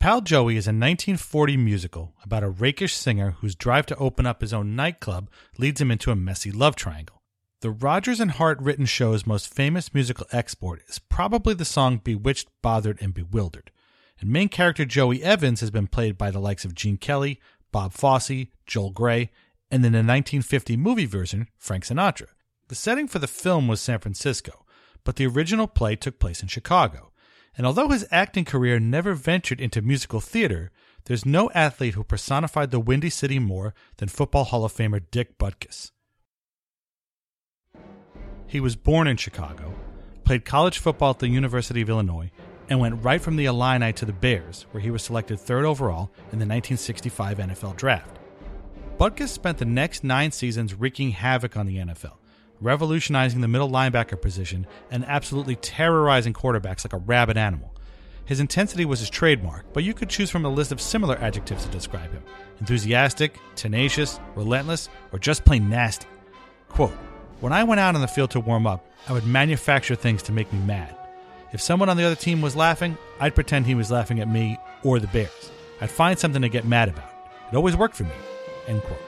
Pal 0.00 0.20
Joey 0.20 0.56
is 0.56 0.66
a 0.66 0.70
1940 0.70 1.56
musical 1.56 2.14
about 2.22 2.44
a 2.44 2.48
rakish 2.48 2.94
singer 2.94 3.32
whose 3.40 3.56
drive 3.56 3.84
to 3.86 3.96
open 3.96 4.26
up 4.26 4.40
his 4.40 4.54
own 4.54 4.76
nightclub 4.76 5.28
leads 5.58 5.80
him 5.80 5.90
into 5.90 6.12
a 6.12 6.16
messy 6.16 6.52
love 6.52 6.76
triangle. 6.76 7.17
The 7.60 7.70
Rodgers 7.72 8.20
and 8.20 8.30
Hart 8.30 8.60
written 8.60 8.86
show's 8.86 9.26
most 9.26 9.52
famous 9.52 9.92
musical 9.92 10.28
export 10.30 10.80
is 10.86 11.00
probably 11.00 11.54
the 11.54 11.64
song 11.64 11.98
Bewitched, 11.98 12.46
Bothered, 12.62 13.02
and 13.02 13.12
Bewildered. 13.12 13.72
And 14.20 14.30
main 14.30 14.48
character 14.48 14.84
Joey 14.84 15.24
Evans 15.24 15.58
has 15.58 15.72
been 15.72 15.88
played 15.88 16.16
by 16.16 16.30
the 16.30 16.38
likes 16.38 16.64
of 16.64 16.76
Gene 16.76 16.98
Kelly, 16.98 17.40
Bob 17.72 17.94
Fosse, 17.94 18.46
Joel 18.64 18.90
Grey, 18.90 19.30
and 19.72 19.84
in 19.84 19.90
the 19.90 19.98
1950 19.98 20.76
movie 20.76 21.04
version, 21.04 21.48
Frank 21.56 21.84
Sinatra. 21.84 22.28
The 22.68 22.76
setting 22.76 23.08
for 23.08 23.18
the 23.18 23.26
film 23.26 23.66
was 23.66 23.80
San 23.80 23.98
Francisco, 23.98 24.64
but 25.02 25.16
the 25.16 25.26
original 25.26 25.66
play 25.66 25.96
took 25.96 26.20
place 26.20 26.40
in 26.40 26.46
Chicago. 26.46 27.10
And 27.56 27.66
although 27.66 27.88
his 27.88 28.06
acting 28.12 28.44
career 28.44 28.78
never 28.78 29.14
ventured 29.14 29.60
into 29.60 29.82
musical 29.82 30.20
theater, 30.20 30.70
there's 31.06 31.26
no 31.26 31.50
athlete 31.56 31.94
who 31.94 32.04
personified 32.04 32.70
the 32.70 32.78
Windy 32.78 33.10
City 33.10 33.40
more 33.40 33.74
than 33.96 34.08
Football 34.08 34.44
Hall 34.44 34.64
of 34.64 34.72
Famer 34.72 35.02
Dick 35.10 35.38
Butkus. 35.38 35.90
He 38.48 38.60
was 38.60 38.76
born 38.76 39.06
in 39.06 39.18
Chicago, 39.18 39.74
played 40.24 40.46
college 40.46 40.78
football 40.78 41.10
at 41.10 41.18
the 41.18 41.28
University 41.28 41.82
of 41.82 41.90
Illinois, 41.90 42.30
and 42.70 42.80
went 42.80 43.04
right 43.04 43.20
from 43.20 43.36
the 43.36 43.44
Illini 43.44 43.92
to 43.92 44.06
the 44.06 44.12
Bears, 44.12 44.64
where 44.70 44.80
he 44.80 44.90
was 44.90 45.02
selected 45.02 45.38
third 45.38 45.66
overall 45.66 46.10
in 46.32 46.38
the 46.38 46.46
1965 46.46 47.36
NFL 47.36 47.76
Draft. 47.76 48.18
Butkus 48.98 49.28
spent 49.28 49.58
the 49.58 49.66
next 49.66 50.02
nine 50.02 50.32
seasons 50.32 50.74
wreaking 50.74 51.10
havoc 51.10 51.58
on 51.58 51.66
the 51.66 51.76
NFL, 51.76 52.14
revolutionizing 52.58 53.42
the 53.42 53.48
middle 53.48 53.70
linebacker 53.70 54.20
position 54.20 54.66
and 54.90 55.04
absolutely 55.04 55.56
terrorizing 55.56 56.32
quarterbacks 56.32 56.86
like 56.86 56.94
a 56.94 57.04
rabid 57.04 57.36
animal. 57.36 57.74
His 58.24 58.40
intensity 58.40 58.86
was 58.86 59.00
his 59.00 59.10
trademark, 59.10 59.74
but 59.74 59.84
you 59.84 59.92
could 59.92 60.08
choose 60.08 60.30
from 60.30 60.46
a 60.46 60.50
list 60.50 60.72
of 60.72 60.80
similar 60.80 61.16
adjectives 61.18 61.66
to 61.66 61.70
describe 61.70 62.12
him 62.12 62.22
enthusiastic, 62.60 63.38
tenacious, 63.56 64.18
relentless, 64.34 64.88
or 65.12 65.18
just 65.18 65.44
plain 65.44 65.68
nasty. 65.68 66.06
Quote, 66.68 66.96
when 67.40 67.52
I 67.52 67.64
went 67.64 67.80
out 67.80 67.94
on 67.94 68.00
the 68.00 68.08
field 68.08 68.30
to 68.32 68.40
warm 68.40 68.66
up, 68.66 68.84
I 69.08 69.12
would 69.12 69.26
manufacture 69.26 69.94
things 69.94 70.22
to 70.24 70.32
make 70.32 70.52
me 70.52 70.58
mad. 70.60 70.94
If 71.52 71.60
someone 71.60 71.88
on 71.88 71.96
the 71.96 72.04
other 72.04 72.16
team 72.16 72.42
was 72.42 72.56
laughing, 72.56 72.98
I'd 73.20 73.34
pretend 73.34 73.66
he 73.66 73.74
was 73.74 73.90
laughing 73.90 74.20
at 74.20 74.28
me 74.28 74.58
or 74.82 74.98
the 74.98 75.06
Bears. 75.08 75.50
I'd 75.80 75.90
find 75.90 76.18
something 76.18 76.42
to 76.42 76.48
get 76.48 76.66
mad 76.66 76.88
about. 76.88 77.10
It 77.50 77.56
always 77.56 77.76
worked 77.76 77.96
for 77.96 78.04
me. 78.04 78.10
End 78.66 78.82
quote. 78.82 78.98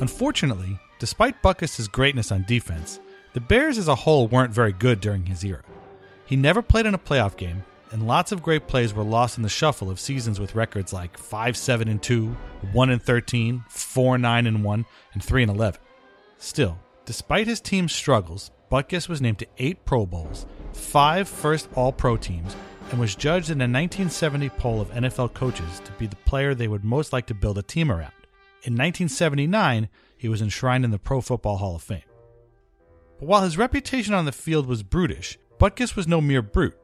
Unfortunately, 0.00 0.78
despite 0.98 1.42
Butkus' 1.42 1.90
greatness 1.90 2.32
on 2.32 2.44
defense, 2.48 2.98
the 3.34 3.40
Bears 3.40 3.78
as 3.78 3.88
a 3.88 3.94
whole 3.94 4.26
weren't 4.26 4.52
very 4.52 4.72
good 4.72 5.00
during 5.00 5.26
his 5.26 5.44
era. 5.44 5.62
He 6.24 6.36
never 6.36 6.62
played 6.62 6.86
in 6.86 6.94
a 6.94 6.98
playoff 6.98 7.36
game, 7.36 7.64
and 7.92 8.06
lots 8.06 8.32
of 8.32 8.42
great 8.42 8.66
plays 8.66 8.94
were 8.94 9.04
lost 9.04 9.36
in 9.36 9.42
the 9.42 9.48
shuffle 9.48 9.90
of 9.90 10.00
seasons 10.00 10.40
with 10.40 10.54
records 10.54 10.92
like 10.92 11.18
5 11.18 11.56
7 11.56 11.88
and 11.88 12.02
2, 12.02 12.36
1 12.72 12.90
and 12.90 13.02
13, 13.02 13.64
4 13.68 14.18
9 14.18 14.46
and 14.46 14.64
1, 14.64 14.86
and 15.12 15.22
3 15.22 15.42
and 15.42 15.52
11. 15.52 15.80
Still, 16.38 16.78
Despite 17.04 17.46
his 17.46 17.60
team's 17.60 17.92
struggles, 17.92 18.50
Butkus 18.70 19.08
was 19.08 19.20
named 19.20 19.38
to 19.40 19.46
eight 19.58 19.84
Pro 19.84 20.06
Bowls, 20.06 20.46
five 20.72 21.28
first 21.28 21.68
All 21.74 21.92
Pro 21.92 22.16
teams, 22.16 22.54
and 22.90 23.00
was 23.00 23.14
judged 23.14 23.50
in 23.50 23.60
a 23.60 23.64
1970 23.64 24.48
poll 24.50 24.80
of 24.80 24.90
NFL 24.90 25.34
coaches 25.34 25.80
to 25.84 25.92
be 25.92 26.06
the 26.06 26.16
player 26.16 26.54
they 26.54 26.68
would 26.68 26.84
most 26.84 27.12
like 27.12 27.26
to 27.26 27.34
build 27.34 27.58
a 27.58 27.62
team 27.62 27.90
around. 27.90 28.12
In 28.62 28.74
1979, 28.74 29.88
he 30.16 30.28
was 30.28 30.42
enshrined 30.42 30.84
in 30.84 30.90
the 30.90 30.98
Pro 30.98 31.20
Football 31.20 31.56
Hall 31.56 31.76
of 31.76 31.82
Fame. 31.82 32.02
But 33.18 33.26
while 33.28 33.42
his 33.42 33.58
reputation 33.58 34.14
on 34.14 34.24
the 34.24 34.32
field 34.32 34.66
was 34.66 34.82
brutish, 34.82 35.38
Butkus 35.58 35.96
was 35.96 36.06
no 36.06 36.20
mere 36.20 36.42
brute. 36.42 36.76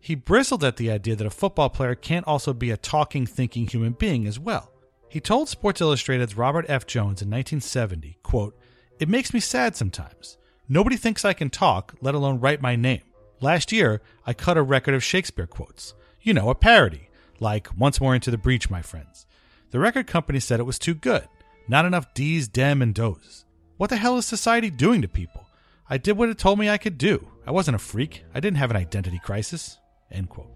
He 0.00 0.16
bristled 0.16 0.64
at 0.64 0.76
the 0.76 0.90
idea 0.90 1.14
that 1.14 1.26
a 1.26 1.30
football 1.30 1.70
player 1.70 1.94
can't 1.94 2.26
also 2.26 2.52
be 2.52 2.70
a 2.70 2.76
talking, 2.76 3.24
thinking 3.24 3.68
human 3.68 3.92
being 3.92 4.26
as 4.26 4.38
well. 4.38 4.72
He 5.08 5.20
told 5.20 5.48
Sports 5.48 5.80
Illustrated's 5.80 6.36
Robert 6.36 6.66
F. 6.68 6.86
Jones 6.86 7.22
in 7.22 7.30
1970, 7.30 8.18
quote, 8.22 8.58
it 9.02 9.08
makes 9.08 9.34
me 9.34 9.40
sad 9.40 9.74
sometimes. 9.74 10.38
Nobody 10.68 10.96
thinks 10.96 11.24
I 11.24 11.32
can 11.32 11.50
talk, 11.50 11.92
let 12.00 12.14
alone 12.14 12.38
write 12.38 12.62
my 12.62 12.76
name. 12.76 13.02
Last 13.40 13.72
year, 13.72 14.00
I 14.24 14.32
cut 14.32 14.56
a 14.56 14.62
record 14.62 14.94
of 14.94 15.02
Shakespeare 15.02 15.48
quotes. 15.48 15.92
You 16.20 16.32
know, 16.32 16.50
a 16.50 16.54
parody, 16.54 17.08
like 17.40 17.76
Once 17.76 18.00
More 18.00 18.14
Into 18.14 18.30
the 18.30 18.38
Breach, 18.38 18.70
my 18.70 18.80
friends. 18.80 19.26
The 19.72 19.80
record 19.80 20.06
company 20.06 20.38
said 20.38 20.60
it 20.60 20.66
was 20.66 20.78
too 20.78 20.94
good. 20.94 21.26
Not 21.66 21.84
enough 21.84 22.14
D's, 22.14 22.46
dem, 22.46 22.80
and 22.80 22.94
does. 22.94 23.44
What 23.76 23.90
the 23.90 23.96
hell 23.96 24.18
is 24.18 24.24
society 24.24 24.70
doing 24.70 25.02
to 25.02 25.08
people? 25.08 25.48
I 25.90 25.98
did 25.98 26.16
what 26.16 26.28
it 26.28 26.38
told 26.38 26.60
me 26.60 26.70
I 26.70 26.78
could 26.78 26.96
do. 26.96 27.26
I 27.44 27.50
wasn't 27.50 27.74
a 27.74 27.80
freak. 27.80 28.22
I 28.32 28.38
didn't 28.38 28.58
have 28.58 28.70
an 28.70 28.76
identity 28.76 29.18
crisis. 29.18 29.78
End 30.12 30.28
quote. 30.28 30.52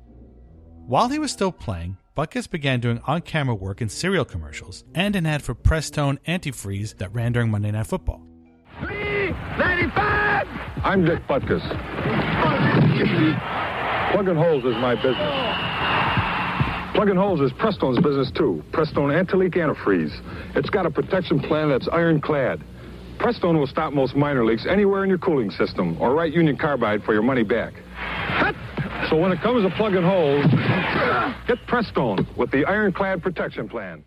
While 0.87 1.09
he 1.09 1.19
was 1.19 1.33
still 1.33 1.51
playing, 1.51 1.97
Butkus 2.17 2.49
began 2.49 2.79
doing 2.79 3.01
on 3.09 3.23
camera 3.23 3.57
work 3.57 3.83
in 3.83 3.89
cereal 3.89 4.25
commercials 4.25 4.85
and 4.95 5.17
an 5.17 5.27
ad 5.27 5.43
for 5.43 5.57
Prestone 5.57 6.21
antifreeze 6.29 6.97
that 6.99 7.13
ran 7.13 7.33
during 7.33 7.51
Monday 7.51 7.73
Night 7.73 7.89
Football. 7.89 8.25
95! 8.83 10.47
I'm 10.85 11.05
Dick 11.05 11.27
Butkus. 11.27 11.63
Plugging 14.13 14.37
holes 14.37 14.65
is 14.65 14.75
my 14.77 14.95
business. 14.95 16.95
Plugging 16.95 17.17
holes 17.17 17.41
is 17.41 17.53
Prestone's 17.59 17.99
business 17.99 18.31
too. 18.31 18.63
Prestone 18.73 19.11
anti-leak 19.11 19.53
antifreeze. 19.53 20.13
It's 20.57 20.71
got 20.71 20.87
a 20.87 20.91
protection 20.91 21.41
plan 21.41 21.71
that's 21.71 21.89
ironclad. 21.89 22.63
Prestone 23.19 23.59
will 23.59 23.67
stop 23.67 23.95
most 23.95 24.15
minor 24.15 24.45
leaks 24.45 24.67
anywhere 24.69 25.03
in 25.05 25.09
your 25.09 25.19
cooling 25.19 25.51
system 25.51 25.97
or 26.01 26.15
write 26.15 26.35
Union 26.35 26.57
Carbide 26.57 27.03
for 27.03 27.15
your 27.15 27.23
money 27.23 27.43
back. 27.43 27.73
So 29.09 29.17
when 29.17 29.33
it 29.33 29.41
comes 29.41 29.69
to 29.69 29.75
plugging 29.77 30.03
holes, 30.03 30.45
get 31.47 31.67
Prestone 31.67 32.27
with 32.37 32.51
the 32.51 32.67
ironclad 32.67 33.23
protection 33.23 33.69
plan. 33.69 34.05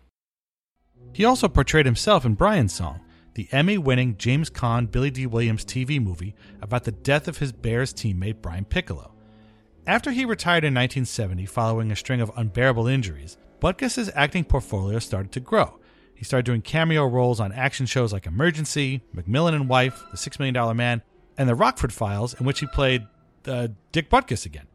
He 1.12 1.24
also 1.24 1.48
portrayed 1.48 1.86
himself 1.86 2.24
in 2.24 2.34
Brian's 2.34 2.72
Song, 2.72 3.00
the 3.34 3.48
Emmy 3.52 3.78
winning 3.78 4.16
James 4.16 4.50
Caan 4.50 4.90
Billy 4.90 5.10
Dee 5.10 5.26
Williams 5.26 5.64
TV 5.64 6.02
movie 6.02 6.34
about 6.60 6.84
the 6.84 6.92
death 6.92 7.28
of 7.28 7.38
his 7.38 7.52
Bears 7.52 7.92
teammate 7.92 8.42
Brian 8.42 8.64
Piccolo. 8.64 9.14
After 9.86 10.10
he 10.10 10.24
retired 10.24 10.64
in 10.64 10.74
1970 10.74 11.46
following 11.46 11.90
a 11.90 11.96
string 11.96 12.20
of 12.20 12.30
unbearable 12.36 12.86
injuries, 12.86 13.36
Butkus' 13.60 14.10
acting 14.14 14.44
portfolio 14.44 14.98
started 14.98 15.32
to 15.32 15.40
grow. 15.40 15.78
He 16.14 16.24
started 16.24 16.44
doing 16.44 16.60
cameo 16.60 17.06
roles 17.06 17.40
on 17.40 17.52
action 17.52 17.86
shows 17.86 18.12
like 18.12 18.26
Emergency, 18.26 19.02
McMillan 19.14 19.54
and 19.54 19.68
Wife, 19.68 20.02
The 20.10 20.16
Six 20.16 20.38
Million 20.38 20.54
Dollar 20.54 20.74
Man, 20.74 21.02
and 21.38 21.48
The 21.48 21.54
Rockford 21.54 21.92
Files, 21.92 22.34
in 22.34 22.44
which 22.44 22.60
he 22.60 22.66
played 22.66 23.06
uh, 23.46 23.68
Dick 23.92 24.10
Butkus 24.10 24.44
again. 24.44 24.66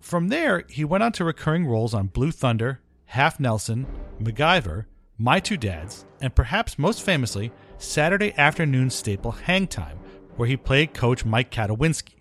From 0.00 0.28
there, 0.28 0.64
he 0.68 0.84
went 0.84 1.02
on 1.02 1.12
to 1.12 1.24
recurring 1.24 1.66
roles 1.66 1.94
on 1.94 2.08
Blue 2.08 2.30
Thunder, 2.30 2.80
Half 3.06 3.40
Nelson, 3.40 3.86
MacGyver, 4.20 4.84
My 5.16 5.40
Two 5.40 5.56
Dads, 5.56 6.04
and 6.20 6.34
perhaps 6.34 6.78
most 6.78 7.02
famously, 7.02 7.52
Saturday 7.82 8.32
afternoon 8.38 8.90
staple 8.90 9.32
Hang 9.32 9.66
Time, 9.66 9.98
where 10.36 10.48
he 10.48 10.56
played 10.56 10.94
coach 10.94 11.24
Mike 11.24 11.50
Katowinski. 11.50 12.14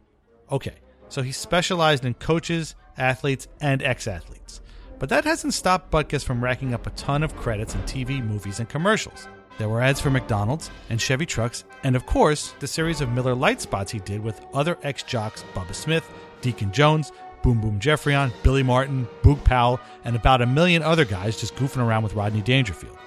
Okay, 0.51 0.75
so 1.07 1.21
he 1.21 1.31
specialized 1.31 2.03
in 2.03 2.15
coaches, 2.15 2.75
athletes, 2.97 3.47
and 3.61 3.83
ex 3.83 4.07
athletes. 4.07 4.61
But 4.97 5.09
that 5.09 5.23
hasn't 5.23 5.53
stopped 5.53 5.91
Butkus 5.91 6.23
from 6.23 6.43
racking 6.43 6.73
up 6.73 6.87
a 6.87 6.91
ton 6.91 7.21
of 7.21 7.35
credits 7.35 7.75
in 7.75 7.81
TV, 7.83 8.25
movies, 8.25 8.59
and 8.59 8.67
commercials. 8.67 9.27
There 9.59 9.69
were 9.69 9.81
ads 9.81 10.01
for 10.01 10.09
McDonald's 10.09 10.71
and 10.89 10.99
Chevy 10.99 11.27
trucks, 11.27 11.63
and 11.83 11.95
of 11.95 12.07
course, 12.07 12.53
the 12.59 12.67
series 12.67 12.99
of 12.99 13.11
Miller 13.11 13.35
Lite 13.35 13.61
spots 13.61 13.91
he 13.91 13.99
did 13.99 14.21
with 14.21 14.43
other 14.53 14.79
ex 14.81 15.03
jocks 15.03 15.45
Bubba 15.53 15.75
Smith, 15.75 16.09
Deacon 16.41 16.71
Jones, 16.71 17.11
Boom 17.43 17.61
Boom 17.61 17.79
Geoffrion, 17.79 18.33
Billy 18.41 18.63
Martin, 18.63 19.07
Boog 19.21 19.43
Powell, 19.43 19.79
and 20.05 20.15
about 20.15 20.41
a 20.41 20.47
million 20.47 20.81
other 20.81 21.05
guys 21.05 21.39
just 21.39 21.55
goofing 21.55 21.85
around 21.85 22.01
with 22.01 22.15
Rodney 22.15 22.41
Dangerfield. 22.41 22.97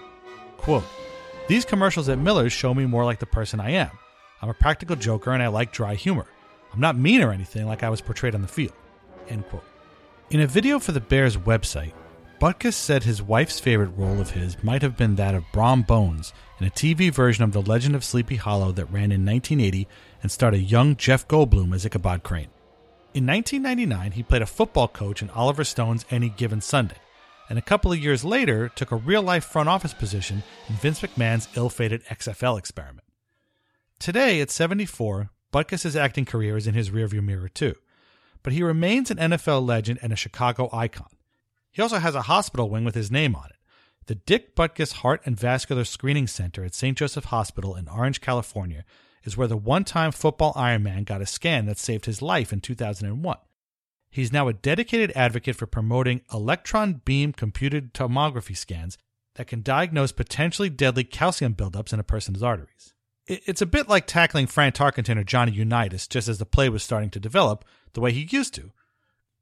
Quote, 0.56 0.84
these 1.47 1.65
commercials 1.65 2.09
at 2.09 2.19
Miller's 2.19 2.53
show 2.53 2.73
me 2.73 2.87
more 2.87 3.05
like 3.05 3.19
the 3.19 3.27
person 3.27 3.61
I 3.61 3.71
am. 3.71 3.91
I'm 4.41 4.49
a 4.49 4.55
practical 4.55 4.97
joker 4.97 5.33
and 5.33 5.43
I 5.43 5.49
like 5.49 5.73
dry 5.73 5.95
humor. 5.95 6.27
I'm 6.73 6.81
not 6.81 6.99
mean 6.99 7.23
or 7.23 7.33
anything 7.33 7.67
like 7.67 7.83
I 7.83 7.91
was 7.91 8.01
portrayed 8.01 8.35
on 8.35 8.43
the 8.43 8.49
field. 8.49 8.75
End 9.29 9.47
quote. 9.49 9.65
In 10.31 10.41
a 10.41 10.47
video 10.47 10.79
for 10.79 10.93
the 10.93 11.01
Bears 11.01 11.37
website, 11.37 11.93
Butkus 12.41 12.75
said 12.75 13.05
his 13.05 13.23
wife's 13.23 13.61
favorite 13.61 13.97
role 13.97 14.21
of 14.21 14.31
his 14.31 14.63
might 14.63 14.83
have 14.83 14.97
been 14.97 15.15
that 15.17 15.35
of 15.35 15.45
Brom 15.53 15.83
Bones 15.83 16.33
in 16.59 16.67
a 16.67 16.71
TV 16.71 17.13
version 17.13 17.45
of 17.45 17.53
The 17.53 17.63
Legend 17.63 17.95
of 17.95 18.05
Sleepy 18.05 18.37
Hollow 18.37 18.73
that 18.73 18.87
ran 18.87 19.13
in 19.13 19.25
1980 19.25 19.87
and 20.23 20.33
starred 20.33 20.55
a 20.55 20.59
young 20.59 20.97
Jeff 20.97 21.29
Goldblum 21.29 21.75
as 21.75 21.87
Ichabod 21.87 22.23
Crane. 22.23 22.49
In 23.15 23.27
1999, 23.27 24.13
he 24.13 24.23
played 24.23 24.43
a 24.43 24.47
football 24.47 24.89
coach 24.89 25.23
in 25.23 25.31
Oliver 25.31 25.63
Stone's 25.63 26.05
Any 26.11 26.29
Given 26.31 26.61
Sunday, 26.61 26.97
and 27.49 27.59
a 27.59 27.63
couple 27.63 27.93
of 27.93 27.99
years 27.99 28.25
later 28.25 28.69
took 28.69 28.91
a 28.91 28.97
real 28.97 29.23
life 29.23 29.45
front 29.45 29.69
office 29.69 29.95
position 29.95 30.43
in 30.69 30.75
Vince 30.77 31.01
McMahon's 31.01 31.49
ill 31.57 31.69
fated 31.69 32.05
XFL 32.05 32.59
experiment. 32.59 33.07
Today, 33.99 34.41
at 34.41 34.51
74, 34.51 35.31
Butkus' 35.53 35.97
acting 35.97 36.25
career 36.25 36.57
is 36.57 36.67
in 36.67 36.75
his 36.75 36.91
rearview 36.91 37.23
mirror 37.23 37.49
too, 37.49 37.75
but 38.43 38.53
he 38.53 38.63
remains 38.63 39.11
an 39.11 39.19
NFL 39.19 39.67
legend 39.67 39.99
and 40.03 40.13
a 40.13 40.17
Chicago 40.17 40.69
icon. 40.73 41.09
He 41.71 41.83
also 41.83 41.99
has 41.99 42.15
a 42.15 42.23
hospital 42.23 42.71
wing 42.71 42.85
with 42.85 42.95
his 42.95 43.11
name 43.11 43.35
on 43.35 43.47
it. 43.47 43.57
The 44.07 44.15
Dick 44.15 44.55
Butkus 44.55 44.93
Heart 44.93 45.23
and 45.25 45.39
Vascular 45.39 45.85
Screening 45.85 46.27
Center 46.27 46.65
at 46.65 46.75
St. 46.75 46.97
Joseph 46.97 47.27
Hospital 47.27 47.75
in 47.75 47.89
Orange, 47.89 48.21
California, 48.21 48.85
is 49.25 49.37
where 49.37 49.49
the 49.49 49.57
one 49.57 49.85
time 49.85 50.13
football 50.13 50.53
Ironman 50.55 51.05
got 51.05 51.23
a 51.23 51.27
scan 51.27 51.67
that 51.67 51.79
saved 51.79 52.07
his 52.07 52.21
life 52.21 52.53
in 52.53 52.61
2001. 52.61 53.39
He's 54.14 54.33
now 54.33 54.47
a 54.47 54.52
dedicated 54.52 55.11
advocate 55.16 55.56
for 55.56 55.66
promoting 55.66 56.21
electron 56.33 57.00
beam 57.04 57.33
computed 57.33 57.92
tomography 57.92 58.56
scans 58.56 58.97
that 59.35 59.49
can 59.49 59.61
diagnose 59.61 60.12
potentially 60.12 60.71
deadly 60.71 61.02
calcium 61.02 61.52
buildups 61.52 61.92
in 61.92 61.99
a 61.99 62.04
person's 62.04 62.40
arteries. 62.40 62.94
It's 63.26 63.61
a 63.61 63.66
bit 63.66 63.88
like 63.88 64.06
tackling 64.06 64.47
Fran 64.47 64.71
Tarkenton 64.71 65.18
or 65.18 65.25
Johnny 65.25 65.50
Unitas 65.50 66.06
just 66.06 66.28
as 66.28 66.38
the 66.38 66.47
play 66.47 66.68
was 66.68 66.85
starting 66.85 67.11
to 67.11 67.18
develop 67.18 67.64
the 67.94 68.00
way 68.00 68.12
he 68.12 68.28
used 68.30 68.54
to. 68.54 68.71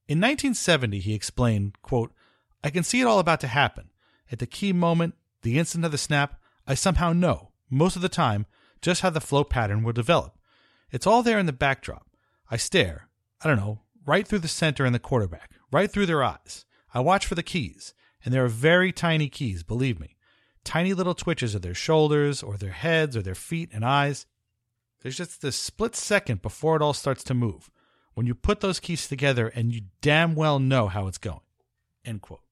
In 0.09 0.19
1970, 0.23 1.01
he 1.01 1.13
explained, 1.13 1.77
quote, 1.83 2.15
I 2.65 2.71
can 2.71 2.83
see 2.83 3.03
it 3.03 3.07
all 3.07 3.19
about 3.19 3.41
to 3.41 3.49
happen. 3.49 3.91
At 4.31 4.39
the 4.39 4.47
key 4.47 4.73
moment, 4.73 5.17
the 5.43 5.59
instant 5.59 5.85
of 5.85 5.93
the 5.93 5.99
snap, 5.99 6.41
I 6.67 6.77
somehow 6.77 7.13
know, 7.13 7.51
most 7.69 7.95
of 7.95 8.01
the 8.01 8.09
time, 8.09 8.47
just 8.81 9.03
how 9.03 9.11
the 9.11 9.21
flow 9.21 9.45
pattern 9.45 9.83
will 9.83 9.93
develop. 9.93 10.39
It's 10.91 11.07
all 11.07 11.23
there 11.23 11.39
in 11.39 11.45
the 11.45 11.53
backdrop. 11.53 12.07
I 12.51 12.57
stare, 12.57 13.09
I 13.43 13.49
don't 13.49 13.59
know, 13.59 13.82
right 14.07 14.27
through 14.27 14.41
the 14.41 14.49
center 14.49 14.85
and 14.85 14.95
the 14.95 14.99
quarterback, 14.99 15.51
right 15.71 15.91
through 15.91 16.07
their 16.07 16.23
eyes. 16.23 16.65
I 16.95 17.01
watch 17.01 17.27
for 17.27 17.35
the 17.35 17.43
keys, 17.43 17.95
and 18.25 18.33
there 18.33 18.45
are 18.45 18.49
very 18.49 18.93
tiny 18.93 19.29
keys, 19.29 19.63
believe 19.63 19.99
me 19.99 20.17
tiny 20.65 20.95
little 20.95 21.15
twitches 21.15 21.55
of 21.55 21.63
their 21.63 21.75
shoulders 21.75 22.43
or 22.43 22.57
their 22.57 22.73
heads 22.73 23.17
or 23.17 23.23
their 23.23 23.35
feet 23.35 23.71
and 23.73 23.85
eyes. 23.85 24.27
There's 25.01 25.17
just 25.17 25.43
this 25.43 25.57
split 25.57 25.97
second 25.97 26.43
before 26.43 26.77
it 26.77 26.83
all 26.83 26.93
starts 26.93 27.25
to 27.25 27.35
move 27.35 27.71
when 28.15 28.27
you 28.27 28.35
put 28.35 28.61
those 28.61 28.81
keys 28.81 29.09
together 29.09 29.49
and 29.49 29.73
you 29.73 29.83
damn 30.01 30.35
well 30.35 30.59
know 30.59 30.89
how 30.89 31.07
it's 31.07 31.19
going. 31.19 31.41
End 32.05 32.23
quote. 32.23 32.43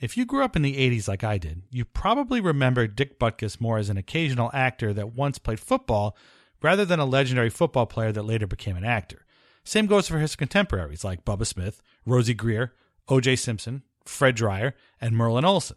If 0.00 0.16
you 0.16 0.24
grew 0.24 0.42
up 0.42 0.56
in 0.56 0.62
the 0.62 0.76
80s 0.76 1.08
like 1.08 1.22
I 1.22 1.36
did, 1.36 1.62
you 1.70 1.84
probably 1.84 2.40
remember 2.40 2.86
Dick 2.86 3.18
Butkus 3.18 3.60
more 3.60 3.76
as 3.76 3.90
an 3.90 3.98
occasional 3.98 4.50
actor 4.54 4.94
that 4.94 5.14
once 5.14 5.38
played 5.38 5.60
football 5.60 6.16
rather 6.62 6.84
than 6.84 7.00
a 7.00 7.04
legendary 7.04 7.50
football 7.50 7.86
player 7.86 8.12
that 8.12 8.22
later 8.22 8.46
became 8.46 8.76
an 8.76 8.84
actor. 8.84 9.24
Same 9.64 9.86
goes 9.86 10.08
for 10.08 10.18
his 10.18 10.36
contemporaries 10.36 11.04
like 11.04 11.24
Bubba 11.24 11.46
Smith, 11.46 11.82
Rosie 12.06 12.34
Grier, 12.34 12.72
O.J. 13.08 13.36
Simpson, 13.36 13.82
Fred 14.04 14.34
Dryer, 14.34 14.74
and 15.00 15.16
Merlin 15.16 15.44
Olsen. 15.44 15.76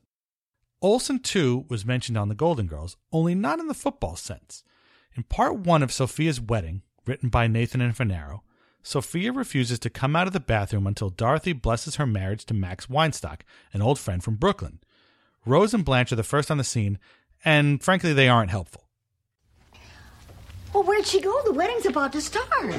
Olsen, 0.81 1.19
too, 1.19 1.65
was 1.69 1.85
mentioned 1.85 2.17
on 2.17 2.27
The 2.29 2.35
Golden 2.35 2.67
Girls, 2.67 2.97
only 3.11 3.35
not 3.35 3.59
in 3.59 3.67
the 3.67 3.73
football 3.73 4.15
sense. 4.15 4.63
In 5.15 5.23
part 5.23 5.55
one 5.57 5.83
of 5.83 5.91
Sophia's 5.91 6.41
Wedding, 6.41 6.81
written 7.05 7.29
by 7.29 7.47
Nathan 7.47 7.81
and 7.81 7.93
Infanero, 7.93 8.41
Sophia 8.81 9.31
refuses 9.31 9.79
to 9.79 9.89
come 9.89 10.15
out 10.15 10.27
of 10.27 10.33
the 10.33 10.41
bathroom 10.41 10.85
until 10.85 11.09
Dorothy 11.09 11.53
blesses 11.53 11.95
her 11.95 12.05
marriage 12.05 12.45
to 12.45 12.53
Max 12.53 12.87
Weinstock, 12.87 13.41
an 13.71 13.81
old 13.81 13.97
friend 13.97 14.21
from 14.21 14.35
Brooklyn. 14.35 14.79
Rose 15.45 15.73
and 15.73 15.85
Blanche 15.85 16.11
are 16.11 16.17
the 16.17 16.23
first 16.23 16.51
on 16.51 16.57
the 16.57 16.63
scene, 16.63 16.99
and 17.45 17.81
frankly, 17.81 18.11
they 18.11 18.27
aren't 18.27 18.51
helpful. 18.51 18.89
Well, 20.73 20.83
where'd 20.83 21.05
she 21.05 21.21
go? 21.21 21.41
The 21.45 21.53
wedding's 21.53 21.85
about 21.85 22.11
to 22.13 22.21
start. 22.21 22.73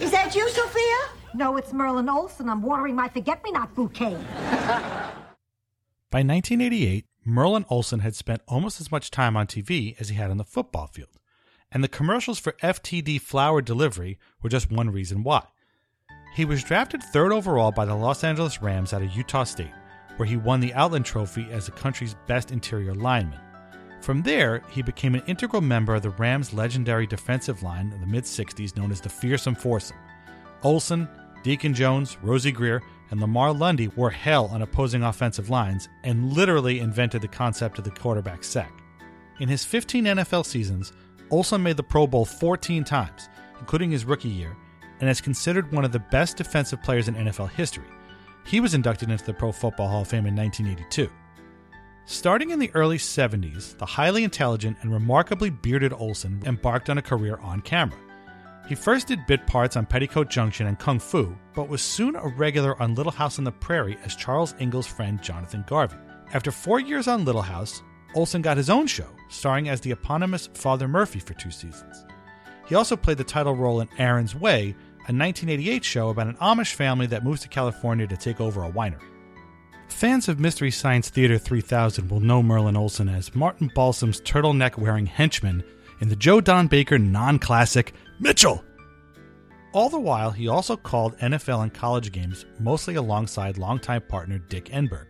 Is 0.00 0.10
that 0.12 0.34
you, 0.34 0.48
Sophia? 0.48 0.96
No, 1.34 1.58
it's 1.58 1.74
Merlin 1.74 2.08
Olsen. 2.08 2.48
I'm 2.48 2.62
watering 2.62 2.96
my 2.96 3.08
forget 3.08 3.44
me 3.44 3.52
not 3.52 3.74
bouquet. 3.74 4.16
By 6.10 6.22
1988, 6.22 7.04
Merlin 7.24 7.66
Olsen 7.68 8.00
had 8.00 8.16
spent 8.16 8.40
almost 8.48 8.80
as 8.80 8.90
much 8.90 9.10
time 9.10 9.36
on 9.36 9.46
TV 9.46 10.00
as 10.00 10.08
he 10.08 10.16
had 10.16 10.30
on 10.30 10.38
the 10.38 10.44
football 10.44 10.86
field, 10.86 11.18
and 11.70 11.84
the 11.84 11.88
commercials 11.88 12.38
for 12.38 12.52
FTD 12.62 13.20
flower 13.20 13.60
delivery 13.60 14.18
were 14.42 14.48
just 14.48 14.72
one 14.72 14.88
reason 14.88 15.22
why. 15.22 15.44
He 16.34 16.46
was 16.46 16.64
drafted 16.64 17.02
third 17.02 17.30
overall 17.30 17.70
by 17.70 17.84
the 17.84 17.94
Los 17.94 18.24
Angeles 18.24 18.62
Rams 18.62 18.94
out 18.94 19.02
of 19.02 19.14
Utah 19.14 19.44
State, 19.44 19.74
where 20.16 20.26
he 20.26 20.36
won 20.36 20.60
the 20.60 20.72
Outland 20.72 21.04
Trophy 21.04 21.46
as 21.50 21.66
the 21.66 21.72
country's 21.72 22.16
best 22.26 22.50
interior 22.50 22.94
lineman. 22.94 23.38
From 24.00 24.22
there, 24.22 24.62
he 24.70 24.82
became 24.82 25.14
an 25.14 25.22
integral 25.26 25.60
member 25.60 25.94
of 25.94 26.02
the 26.02 26.10
Rams' 26.10 26.54
legendary 26.54 27.06
defensive 27.06 27.62
line 27.62 27.92
of 27.92 28.00
the 28.00 28.06
mid 28.06 28.24
60s 28.24 28.76
known 28.76 28.90
as 28.90 29.00
the 29.00 29.08
Fearsome 29.08 29.54
Foursome. 29.54 29.96
Olsen, 30.62 31.08
Deacon 31.42 31.74
Jones, 31.74 32.16
Rosie 32.22 32.52
Grier, 32.52 32.82
and 33.10 33.20
Lamar 33.20 33.52
Lundy 33.52 33.88
were 33.96 34.10
hell 34.10 34.46
on 34.46 34.62
opposing 34.62 35.02
offensive 35.02 35.50
lines 35.50 35.88
and 36.04 36.32
literally 36.32 36.80
invented 36.80 37.20
the 37.22 37.28
concept 37.28 37.78
of 37.78 37.84
the 37.84 37.90
quarterback 37.90 38.44
sack. 38.44 38.72
In 39.40 39.48
his 39.48 39.64
15 39.64 40.04
NFL 40.04 40.46
seasons, 40.46 40.92
Olsen 41.30 41.62
made 41.62 41.76
the 41.76 41.82
Pro 41.82 42.06
Bowl 42.06 42.24
14 42.24 42.84
times, 42.84 43.28
including 43.58 43.90
his 43.90 44.04
rookie 44.04 44.28
year, 44.28 44.56
and 45.00 45.08
is 45.08 45.20
considered 45.20 45.72
one 45.72 45.84
of 45.84 45.92
the 45.92 45.98
best 45.98 46.36
defensive 46.36 46.82
players 46.82 47.08
in 47.08 47.14
NFL 47.14 47.50
history. 47.50 47.86
He 48.44 48.60
was 48.60 48.74
inducted 48.74 49.10
into 49.10 49.24
the 49.24 49.34
Pro 49.34 49.52
Football 49.52 49.88
Hall 49.88 50.02
of 50.02 50.08
Fame 50.08 50.26
in 50.26 50.36
1982. 50.36 51.10
Starting 52.06 52.50
in 52.50 52.58
the 52.58 52.70
early 52.74 52.98
70s, 52.98 53.78
the 53.78 53.86
highly 53.86 54.24
intelligent 54.24 54.76
and 54.80 54.92
remarkably 54.92 55.50
bearded 55.50 55.92
Olsen 55.92 56.42
embarked 56.44 56.90
on 56.90 56.98
a 56.98 57.02
career 57.02 57.38
on 57.38 57.60
camera. 57.60 57.98
He 58.68 58.74
first 58.74 59.08
did 59.08 59.26
bit 59.26 59.46
parts 59.46 59.76
on 59.76 59.86
Petticoat 59.86 60.28
Junction 60.28 60.66
and 60.66 60.78
Kung 60.78 60.98
Fu, 60.98 61.36
but 61.54 61.68
was 61.68 61.82
soon 61.82 62.16
a 62.16 62.28
regular 62.28 62.80
on 62.80 62.94
Little 62.94 63.12
House 63.12 63.38
on 63.38 63.44
the 63.44 63.52
Prairie 63.52 63.98
as 64.04 64.16
Charles 64.16 64.54
Ingalls' 64.60 64.86
friend 64.86 65.22
Jonathan 65.22 65.64
Garvey. 65.66 65.96
After 66.32 66.50
four 66.50 66.78
years 66.80 67.08
on 67.08 67.24
Little 67.24 67.42
House, 67.42 67.82
Olsen 68.14 68.42
got 68.42 68.56
his 68.56 68.70
own 68.70 68.86
show, 68.86 69.08
starring 69.28 69.68
as 69.68 69.80
the 69.80 69.90
eponymous 69.90 70.48
Father 70.54 70.88
Murphy 70.88 71.20
for 71.20 71.34
two 71.34 71.50
seasons. 71.50 72.04
He 72.68 72.74
also 72.74 72.96
played 72.96 73.18
the 73.18 73.24
title 73.24 73.54
role 73.54 73.80
in 73.80 73.88
Aaron's 73.98 74.34
Way, 74.34 74.76
a 75.08 75.12
1988 75.12 75.84
show 75.84 76.10
about 76.10 76.28
an 76.28 76.36
Amish 76.36 76.74
family 76.74 77.06
that 77.06 77.24
moves 77.24 77.40
to 77.42 77.48
California 77.48 78.06
to 78.06 78.16
take 78.16 78.40
over 78.40 78.62
a 78.62 78.70
winery. 78.70 79.09
Fans 79.90 80.28
of 80.28 80.40
Mystery 80.40 80.70
Science 80.70 81.10
Theater 81.10 81.36
3000 81.36 82.08
will 82.08 82.20
know 82.20 82.42
Merlin 82.42 82.76
Olsen 82.76 83.08
as 83.08 83.34
Martin 83.34 83.70
Balsam's 83.74 84.20
turtleneck 84.22 84.78
wearing 84.78 85.04
henchman 85.04 85.62
in 86.00 86.08
the 86.08 86.16
Joe 86.16 86.40
Don 86.40 86.68
Baker 86.68 86.98
non 86.98 87.38
classic 87.38 87.92
Mitchell! 88.18 88.64
All 89.72 89.90
the 89.90 90.00
while, 90.00 90.30
he 90.30 90.48
also 90.48 90.76
called 90.76 91.18
NFL 91.18 91.64
and 91.64 91.74
college 91.74 92.12
games 92.12 92.46
mostly 92.58 92.94
alongside 92.94 93.58
longtime 93.58 94.02
partner 94.02 94.38
Dick 94.38 94.66
Enberg. 94.66 95.08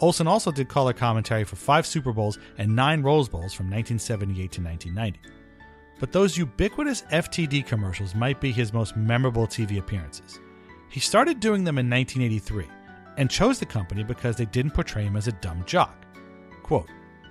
Olsen 0.00 0.26
also 0.26 0.52
did 0.52 0.68
color 0.68 0.92
commentary 0.92 1.44
for 1.44 1.56
five 1.56 1.86
Super 1.86 2.12
Bowls 2.12 2.38
and 2.58 2.76
nine 2.76 3.02
Rose 3.02 3.28
Bowls 3.28 3.54
from 3.54 3.66
1978 3.66 4.52
to 4.52 4.62
1990. 4.62 5.20
But 5.98 6.12
those 6.12 6.36
ubiquitous 6.36 7.02
FTD 7.10 7.66
commercials 7.66 8.14
might 8.14 8.40
be 8.40 8.52
his 8.52 8.72
most 8.72 8.96
memorable 8.96 9.46
TV 9.46 9.78
appearances. 9.78 10.40
He 10.90 11.00
started 11.00 11.40
doing 11.40 11.64
them 11.64 11.78
in 11.78 11.88
1983 11.88 12.66
and 13.16 13.30
chose 13.30 13.58
the 13.58 13.66
company 13.66 14.02
because 14.02 14.36
they 14.36 14.46
didn't 14.46 14.72
portray 14.72 15.04
him 15.04 15.16
as 15.16 15.28
a 15.28 15.32
dumb 15.32 15.64
jock. 15.66 16.06
Quote, 16.62 16.88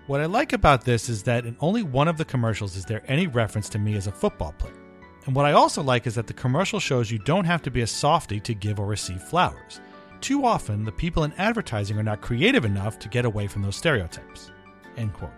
What 0.07 0.21
I 0.21 0.25
like 0.25 0.53
about 0.53 0.83
this 0.83 1.09
is 1.09 1.23
that 1.23 1.45
in 1.45 1.55
only 1.59 1.83
one 1.83 2.07
of 2.07 2.17
the 2.17 2.25
commercials 2.25 2.75
is 2.75 2.85
there 2.85 3.03
any 3.07 3.27
reference 3.27 3.69
to 3.69 3.79
me 3.79 3.95
as 3.95 4.07
a 4.07 4.11
football 4.11 4.53
player. 4.53 4.73
And 5.25 5.35
what 5.35 5.45
I 5.45 5.51
also 5.51 5.83
like 5.83 6.07
is 6.07 6.15
that 6.15 6.27
the 6.27 6.33
commercial 6.33 6.79
shows 6.79 7.11
you 7.11 7.19
don't 7.19 7.45
have 7.45 7.61
to 7.63 7.71
be 7.71 7.81
a 7.81 7.87
softy 7.87 8.39
to 8.41 8.53
give 8.53 8.79
or 8.79 8.87
receive 8.87 9.21
flowers. 9.21 9.79
Too 10.21 10.45
often, 10.45 10.83
the 10.83 10.91
people 10.91 11.23
in 11.23 11.33
advertising 11.33 11.97
are 11.97 12.03
not 12.03 12.21
creative 12.21 12.65
enough 12.65 12.99
to 12.99 13.09
get 13.09 13.25
away 13.25 13.47
from 13.47 13.61
those 13.61 13.75
stereotypes. 13.75 14.51
End 14.97 15.13
quote. 15.13 15.31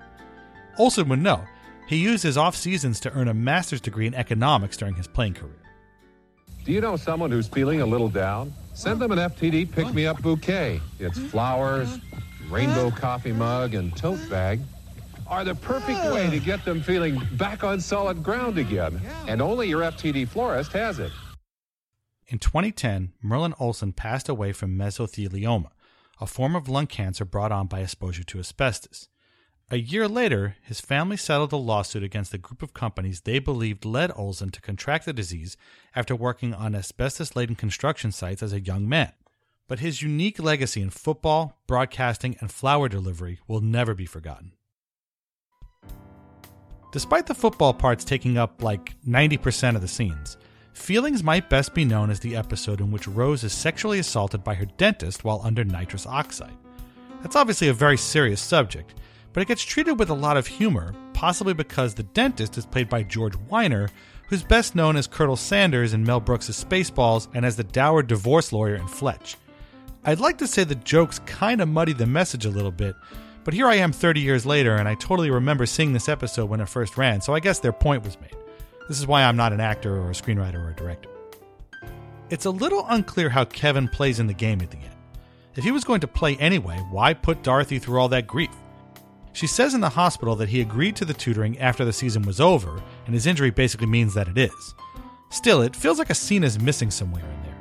Olsen 0.78 1.10
would 1.10 1.22
know. 1.22 1.44
He 1.88 1.98
used 1.98 2.24
his 2.24 2.38
off 2.38 2.56
seasons 2.56 3.00
to 3.02 3.12
earn 3.12 3.28
a 3.28 3.34
master's 3.34 3.82
degree 3.82 4.08
in 4.08 4.16
economics 4.16 4.78
during 4.78 4.96
his 4.96 5.08
playing 5.08 5.34
career. 5.34 5.61
Do 6.64 6.72
you 6.72 6.80
know 6.80 6.96
someone 6.96 7.32
who's 7.32 7.48
feeling 7.48 7.82
a 7.82 7.86
little 7.86 8.10
down? 8.10 8.54
Send 8.74 9.02
them 9.02 9.12
an 9.12 9.18
FTD 9.18 9.72
Pick 9.72 9.92
Me 9.96 10.06
Up 10.06 10.22
bouquet. 10.22 10.80
It's 11.00 11.18
flowers, 11.18 12.00
rainbow 12.50 12.92
coffee 12.92 13.32
mug, 13.32 13.74
and 13.74 13.96
tote 13.98 14.20
bag 14.30 14.60
are 15.26 15.44
the 15.44 15.56
perfect 15.56 16.04
way 16.14 16.30
to 16.30 16.40
get 16.40 16.64
them 16.64 16.82
feeling 16.82 17.20
back 17.34 17.64
on 17.64 17.80
solid 17.80 18.22
ground 18.22 18.60
again. 18.60 19.02
And 19.28 19.42
only 19.42 19.70
your 19.70 19.82
FTD 19.82 20.28
florist 20.28 20.72
has 20.74 21.00
it. 21.00 21.12
In 22.28 22.38
2010, 22.38 23.14
Merlin 23.24 23.56
Olsen 23.60 23.92
passed 23.92 24.30
away 24.30 24.52
from 24.52 24.78
mesothelioma, 24.78 25.70
a 26.20 26.28
form 26.28 26.56
of 26.56 26.70
lung 26.70 26.86
cancer 26.86 27.26
brought 27.26 27.52
on 27.52 27.66
by 27.66 27.80
exposure 27.80 28.24
to 28.24 28.40
asbestos. 28.40 29.08
A 29.74 29.78
year 29.78 30.06
later, 30.06 30.58
his 30.62 30.82
family 30.82 31.16
settled 31.16 31.54
a 31.54 31.56
lawsuit 31.56 32.04
against 32.04 32.34
a 32.34 32.38
group 32.38 32.62
of 32.62 32.74
companies 32.74 33.22
they 33.22 33.40
believed 33.40 33.86
led 33.86 34.12
Olsen 34.18 34.50
to 34.50 34.60
contract 34.60 35.06
the 35.06 35.14
disease 35.14 35.56
after 35.96 36.14
working 36.14 36.54
on 36.54 36.76
asbestos 36.76 37.38
laden 37.38 37.56
construction 37.56 38.12
sites 38.12 38.44
as 38.44 38.52
a 38.52 38.60
young 38.60 38.90
man. 38.90 39.14
But 39.70 39.80
his 39.80 40.02
unique 40.02 40.44
legacy 40.44 40.82
in 40.82 40.90
football, 40.90 41.62
broadcasting, 41.68 42.36
and 42.42 42.52
flower 42.52 42.90
delivery 42.90 43.40
will 43.48 43.62
never 43.62 43.94
be 43.94 44.06
forgotten. 44.06 44.52
Despite 46.92 47.28
the 47.28 47.34
football 47.34 47.74
parts 47.74 48.04
taking 48.04 48.38
up 48.38 48.62
like 48.62 48.94
90% 49.08 49.76
of 49.76 49.82
the 49.82 49.88
scenes, 49.88 50.36
Feelings 50.74 51.22
might 51.22 51.50
best 51.50 51.74
be 51.74 51.84
known 51.86 52.10
as 52.10 52.20
the 52.20 52.36
episode 52.36 52.80
in 52.80 52.92
which 52.92 53.08
Rose 53.08 53.44
is 53.44 53.54
sexually 53.54 54.00
assaulted 54.00 54.44
by 54.44 54.56
her 54.56 54.66
dentist 54.66 55.24
while 55.24 55.42
under 55.44 55.64
nitrous 55.64 56.08
oxide. 56.08 56.58
That's 57.22 57.36
obviously 57.36 57.68
a 57.68 57.74
very 57.74 57.98
serious 57.98 58.42
subject, 58.42 58.96
but 59.34 59.42
it 59.42 59.48
gets 59.48 59.64
treated 59.64 60.00
with 60.00 60.10
a 60.10 60.14
lot 60.14 60.38
of 60.38 60.48
humor, 60.48 60.94
possibly 61.14 61.54
because 61.54 61.94
the 61.94 62.04
dentist 62.04 62.58
is 62.58 62.66
played 62.66 62.90
by 62.90 63.04
George 63.04 63.38
Wyner, 63.50 63.90
who's 64.28 64.44
best 64.44 64.76
known 64.76 64.96
as 64.96 65.08
Colonel 65.08 65.36
Sanders 65.36 65.94
in 65.94 66.04
Mel 66.04 66.20
Brooks' 66.20 66.50
Spaceballs 66.50 67.28
and 67.34 67.46
as 67.46 67.56
the 67.56 67.64
dour 67.64 68.02
divorce 68.04 68.54
lawyer 68.54 68.76
in 68.76 68.88
Fletch. 68.88 69.38
I'd 70.04 70.20
like 70.20 70.38
to 70.40 70.48
say 70.48 70.64
the 70.64 70.76
jokes 70.76 71.20
kind 71.20 71.62
of 71.62 71.70
muddy 71.70 71.94
the 71.94 72.08
message 72.08 72.46
a 72.46 72.50
little 72.50 72.72
bit, 72.72 72.96
but 73.44 73.54
here 73.54 73.68
I 73.68 73.76
am 73.76 73.92
30 73.92 74.22
years 74.22 74.46
later, 74.46 74.76
and 74.76 74.88
I 74.88 74.96
totally 74.96 75.32
remember 75.32 75.66
seeing 75.66 75.94
this 75.94 76.10
episode 76.10 76.50
when 76.50 76.62
it 76.62 76.70
first 76.70 76.98
ran, 76.98 77.22
so 77.22 77.34
I 77.34 77.40
guess 77.40 77.60
their 77.60 77.74
point 77.74 78.04
was 78.04 78.20
made. 78.20 78.36
This 78.88 79.00
is 79.00 79.08
why 79.08 79.24
I'm 79.24 79.38
not 79.38 79.54
an 79.54 79.60
actor 79.60 79.96
or 79.96 80.10
a 80.10 80.14
screenwriter 80.14 80.64
or 80.64 80.70
a 80.70 80.76
director. 80.76 81.10
It's 82.30 82.46
a 82.46 82.52
little 82.52 82.86
unclear 82.88 83.30
how 83.30 83.46
Kevin 83.46 83.88
plays 83.88 84.20
in 84.20 84.28
the 84.28 84.34
game 84.34 84.62
at 84.62 84.72
the 84.72 84.78
end. 84.78 84.96
If 85.56 85.64
he 85.66 85.72
was 85.72 85.84
going 85.84 86.00
to 86.02 86.08
play 86.08 86.38
anyway, 86.38 86.78
why 86.90 87.14
put 87.14 87.44
Dorothy 87.44 87.78
through 87.78 88.00
all 88.00 88.10
that 88.10 88.28
grief? 88.28 88.52
She 89.34 89.48
says 89.48 89.74
in 89.74 89.82
the 89.82 89.90
hospital 89.90 90.36
that 90.36 90.50
he 90.50 90.62
agreed 90.62 90.96
to 90.98 91.06
the 91.06 91.14
tutoring 91.14 91.58
after 91.60 91.86
the 91.86 91.94
season 91.94 92.24
was 92.24 92.42
over, 92.42 92.82
and 93.06 93.14
his 93.14 93.28
injury 93.28 93.50
basically 93.50 93.88
means 93.88 94.14
that 94.14 94.28
it 94.28 94.38
is. 94.38 94.76
Still, 95.30 95.62
it 95.62 95.76
feels 95.76 95.98
like 95.98 96.10
a 96.10 96.16
scene 96.16 96.44
is 96.44 96.60
missing 96.60 96.92
somewhere 96.92 97.24
in 97.24 97.44
there. 97.44 97.52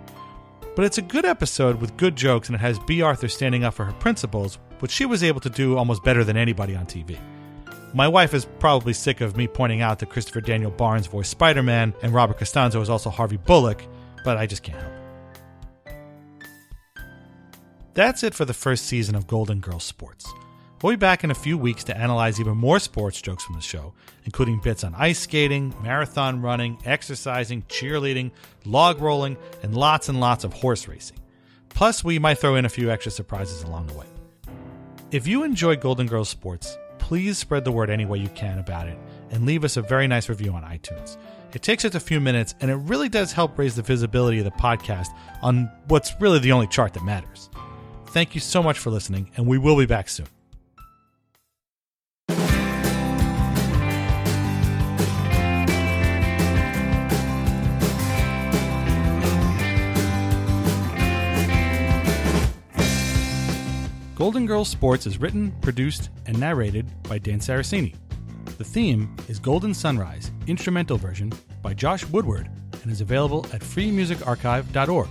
But 0.75 0.85
it's 0.85 0.99
a 0.99 1.03
good 1.03 1.25
episode 1.25 1.81
with 1.81 1.97
good 1.97 2.17
jokes, 2.17 2.49
and 2.49 2.57
it 2.57 2.61
has 2.61 2.79
Bea 2.81 3.03
Arthur 3.03 3.29
standing 3.29 3.65
up 3.65 3.75
for 3.75 3.85
her 3.85 3.93
principles, 3.93 4.59
which 4.81 4.91
she 4.91 5.07
was 5.07 5.23
able 5.23 5.41
to 5.41 5.51
do 5.51 5.77
almost 5.77 6.03
better 6.03 6.25
than 6.25 6.37
anybody 6.37 6.75
on 6.75 6.87
TV. 6.87 7.19
My 7.93 8.09
wife 8.09 8.35
is 8.35 8.47
probably 8.59 8.93
sick 8.93 9.21
of 9.21 9.37
me 9.37 9.49
pointing 9.49 9.81
out 9.81 9.99
that 9.99 10.11
Christopher 10.11 10.41
Daniel 10.41 10.71
Barnes 10.71 11.07
voiced 11.09 11.31
Spider 11.31 11.63
Man 11.63 11.93
and 12.03 12.15
Robert 12.15 12.39
Costanzo 12.39 12.81
is 12.81 12.91
also 12.91 13.11
Harvey 13.11 13.37
Bullock, 13.37 13.83
but 14.25 14.37
I 14.37 14.47
just 14.47 14.63
can't 14.63 14.81
help 14.81 14.93
it. 14.93 15.01
That's 17.95 18.23
it 18.23 18.35
for 18.35 18.45
the 18.45 18.55
first 18.55 18.87
season 18.87 19.17
of 19.17 19.27
Golden 19.27 19.59
Girls 19.59 19.83
Sports. 19.83 20.33
We'll 20.83 20.95
be 20.95 20.97
back 20.97 21.25
in 21.25 21.31
a 21.31 21.35
few 21.35 21.59
weeks 21.59 21.85
to 21.85 21.97
analyze 21.97 22.41
even 22.41 22.57
more 22.57 22.79
sports 22.79 23.21
jokes 23.21 23.45
from 23.45 23.55
the 23.55 23.61
show, 23.61 23.93
including 24.25 24.61
bits 24.61 24.83
on 24.83 24.95
ice 24.95 25.19
skating, 25.19 25.75
marathon 25.83 26.41
running, 26.41 26.79
exercising, 26.87 27.63
cheerleading, 27.69 28.31
log 28.65 28.99
rolling, 29.01 29.37
and 29.63 29.77
lots 29.77 30.09
and 30.09 30.21
lots 30.21 30.43
of 30.43 30.55
horse 30.55 30.89
racing. 30.89 31.19
Plus, 31.69 32.03
we 32.03 32.19
might 32.19 32.39
throw 32.39 32.55
in 32.55 32.65
a 32.65 32.71
few 32.71 32.91
extra 32.91 33.13
surprises 33.13 33.63
along 33.63 33.89
the 33.89 33.95
way. 33.95 34.07
If 35.11 35.27
you 35.27 35.45
enjoy 35.45 35.77
Golden 35.77 36.07
Girls 36.07 36.31
Sports, 36.31 36.79
please 36.99 37.37
spread 37.37 37.65
the 37.65 37.73
word 37.73 37.91
any 37.91 38.07
way 38.07 38.19
you 38.19 38.31
can 38.31 38.59
about 38.59 38.89
it 38.89 38.99
and 39.31 39.45
leave 39.45 39.65
us 39.65 39.77
a 39.77 39.83
very 39.83 40.09
nice 40.09 40.31
review 40.31 40.53
on 40.55 40.63
iTunes. 40.63 41.19
It 41.53 41.63
takes 41.63 41.83
just 41.83 41.95
a 41.95 42.01
few 42.01 42.21
minutes 42.21 42.55
and 42.61 42.71
it 42.71 42.77
really 42.77 43.11
does 43.11 43.33
help 43.33 43.59
raise 43.59 43.77
the 43.77 43.83
visibility 43.83 44.39
of 44.39 44.45
the 44.45 44.51
podcast 44.53 45.09
on 45.43 45.71
what's 45.89 46.15
really 46.21 46.39
the 46.39 46.53
only 46.53 46.69
chart 46.69 46.95
that 46.95 47.05
matters. 47.05 47.51
Thank 48.09 48.35
you 48.35 48.41
so 48.41 48.63
much 48.63 48.79
for 48.79 48.91
listening, 48.91 49.31
and 49.37 49.47
we 49.47 49.59
will 49.59 49.77
be 49.77 49.87
back 49.87 50.09
soon. 50.09 50.27
Golden 64.21 64.45
Girls 64.45 64.69
Sports 64.69 65.07
is 65.07 65.19
written, 65.19 65.51
produced, 65.63 66.11
and 66.27 66.39
narrated 66.39 66.87
by 67.05 67.17
Dan 67.17 67.39
Saracini. 67.39 67.95
The 68.59 68.65
theme 68.65 69.17
is 69.29 69.39
Golden 69.39 69.73
Sunrise, 69.73 70.31
instrumental 70.47 70.99
version 70.99 71.33
by 71.63 71.73
Josh 71.73 72.05
Woodward, 72.05 72.51
and 72.83 72.93
is 72.93 73.01
available 73.01 73.47
at 73.55 73.63
freemusicarchive.org. 73.63 75.09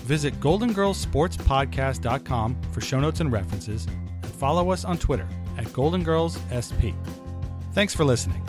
Visit 0.00 0.38
goldengirlsportspodcast.com 0.40 2.62
for 2.70 2.82
show 2.82 3.00
notes 3.00 3.20
and 3.20 3.32
references, 3.32 3.86
and 3.86 4.26
follow 4.26 4.70
us 4.70 4.84
on 4.84 4.98
Twitter 4.98 5.26
at 5.56 5.72
Golden 5.72 6.04
Girls 6.04 6.38
SP. 6.52 6.92
Thanks 7.72 7.94
for 7.94 8.04
listening. 8.04 8.46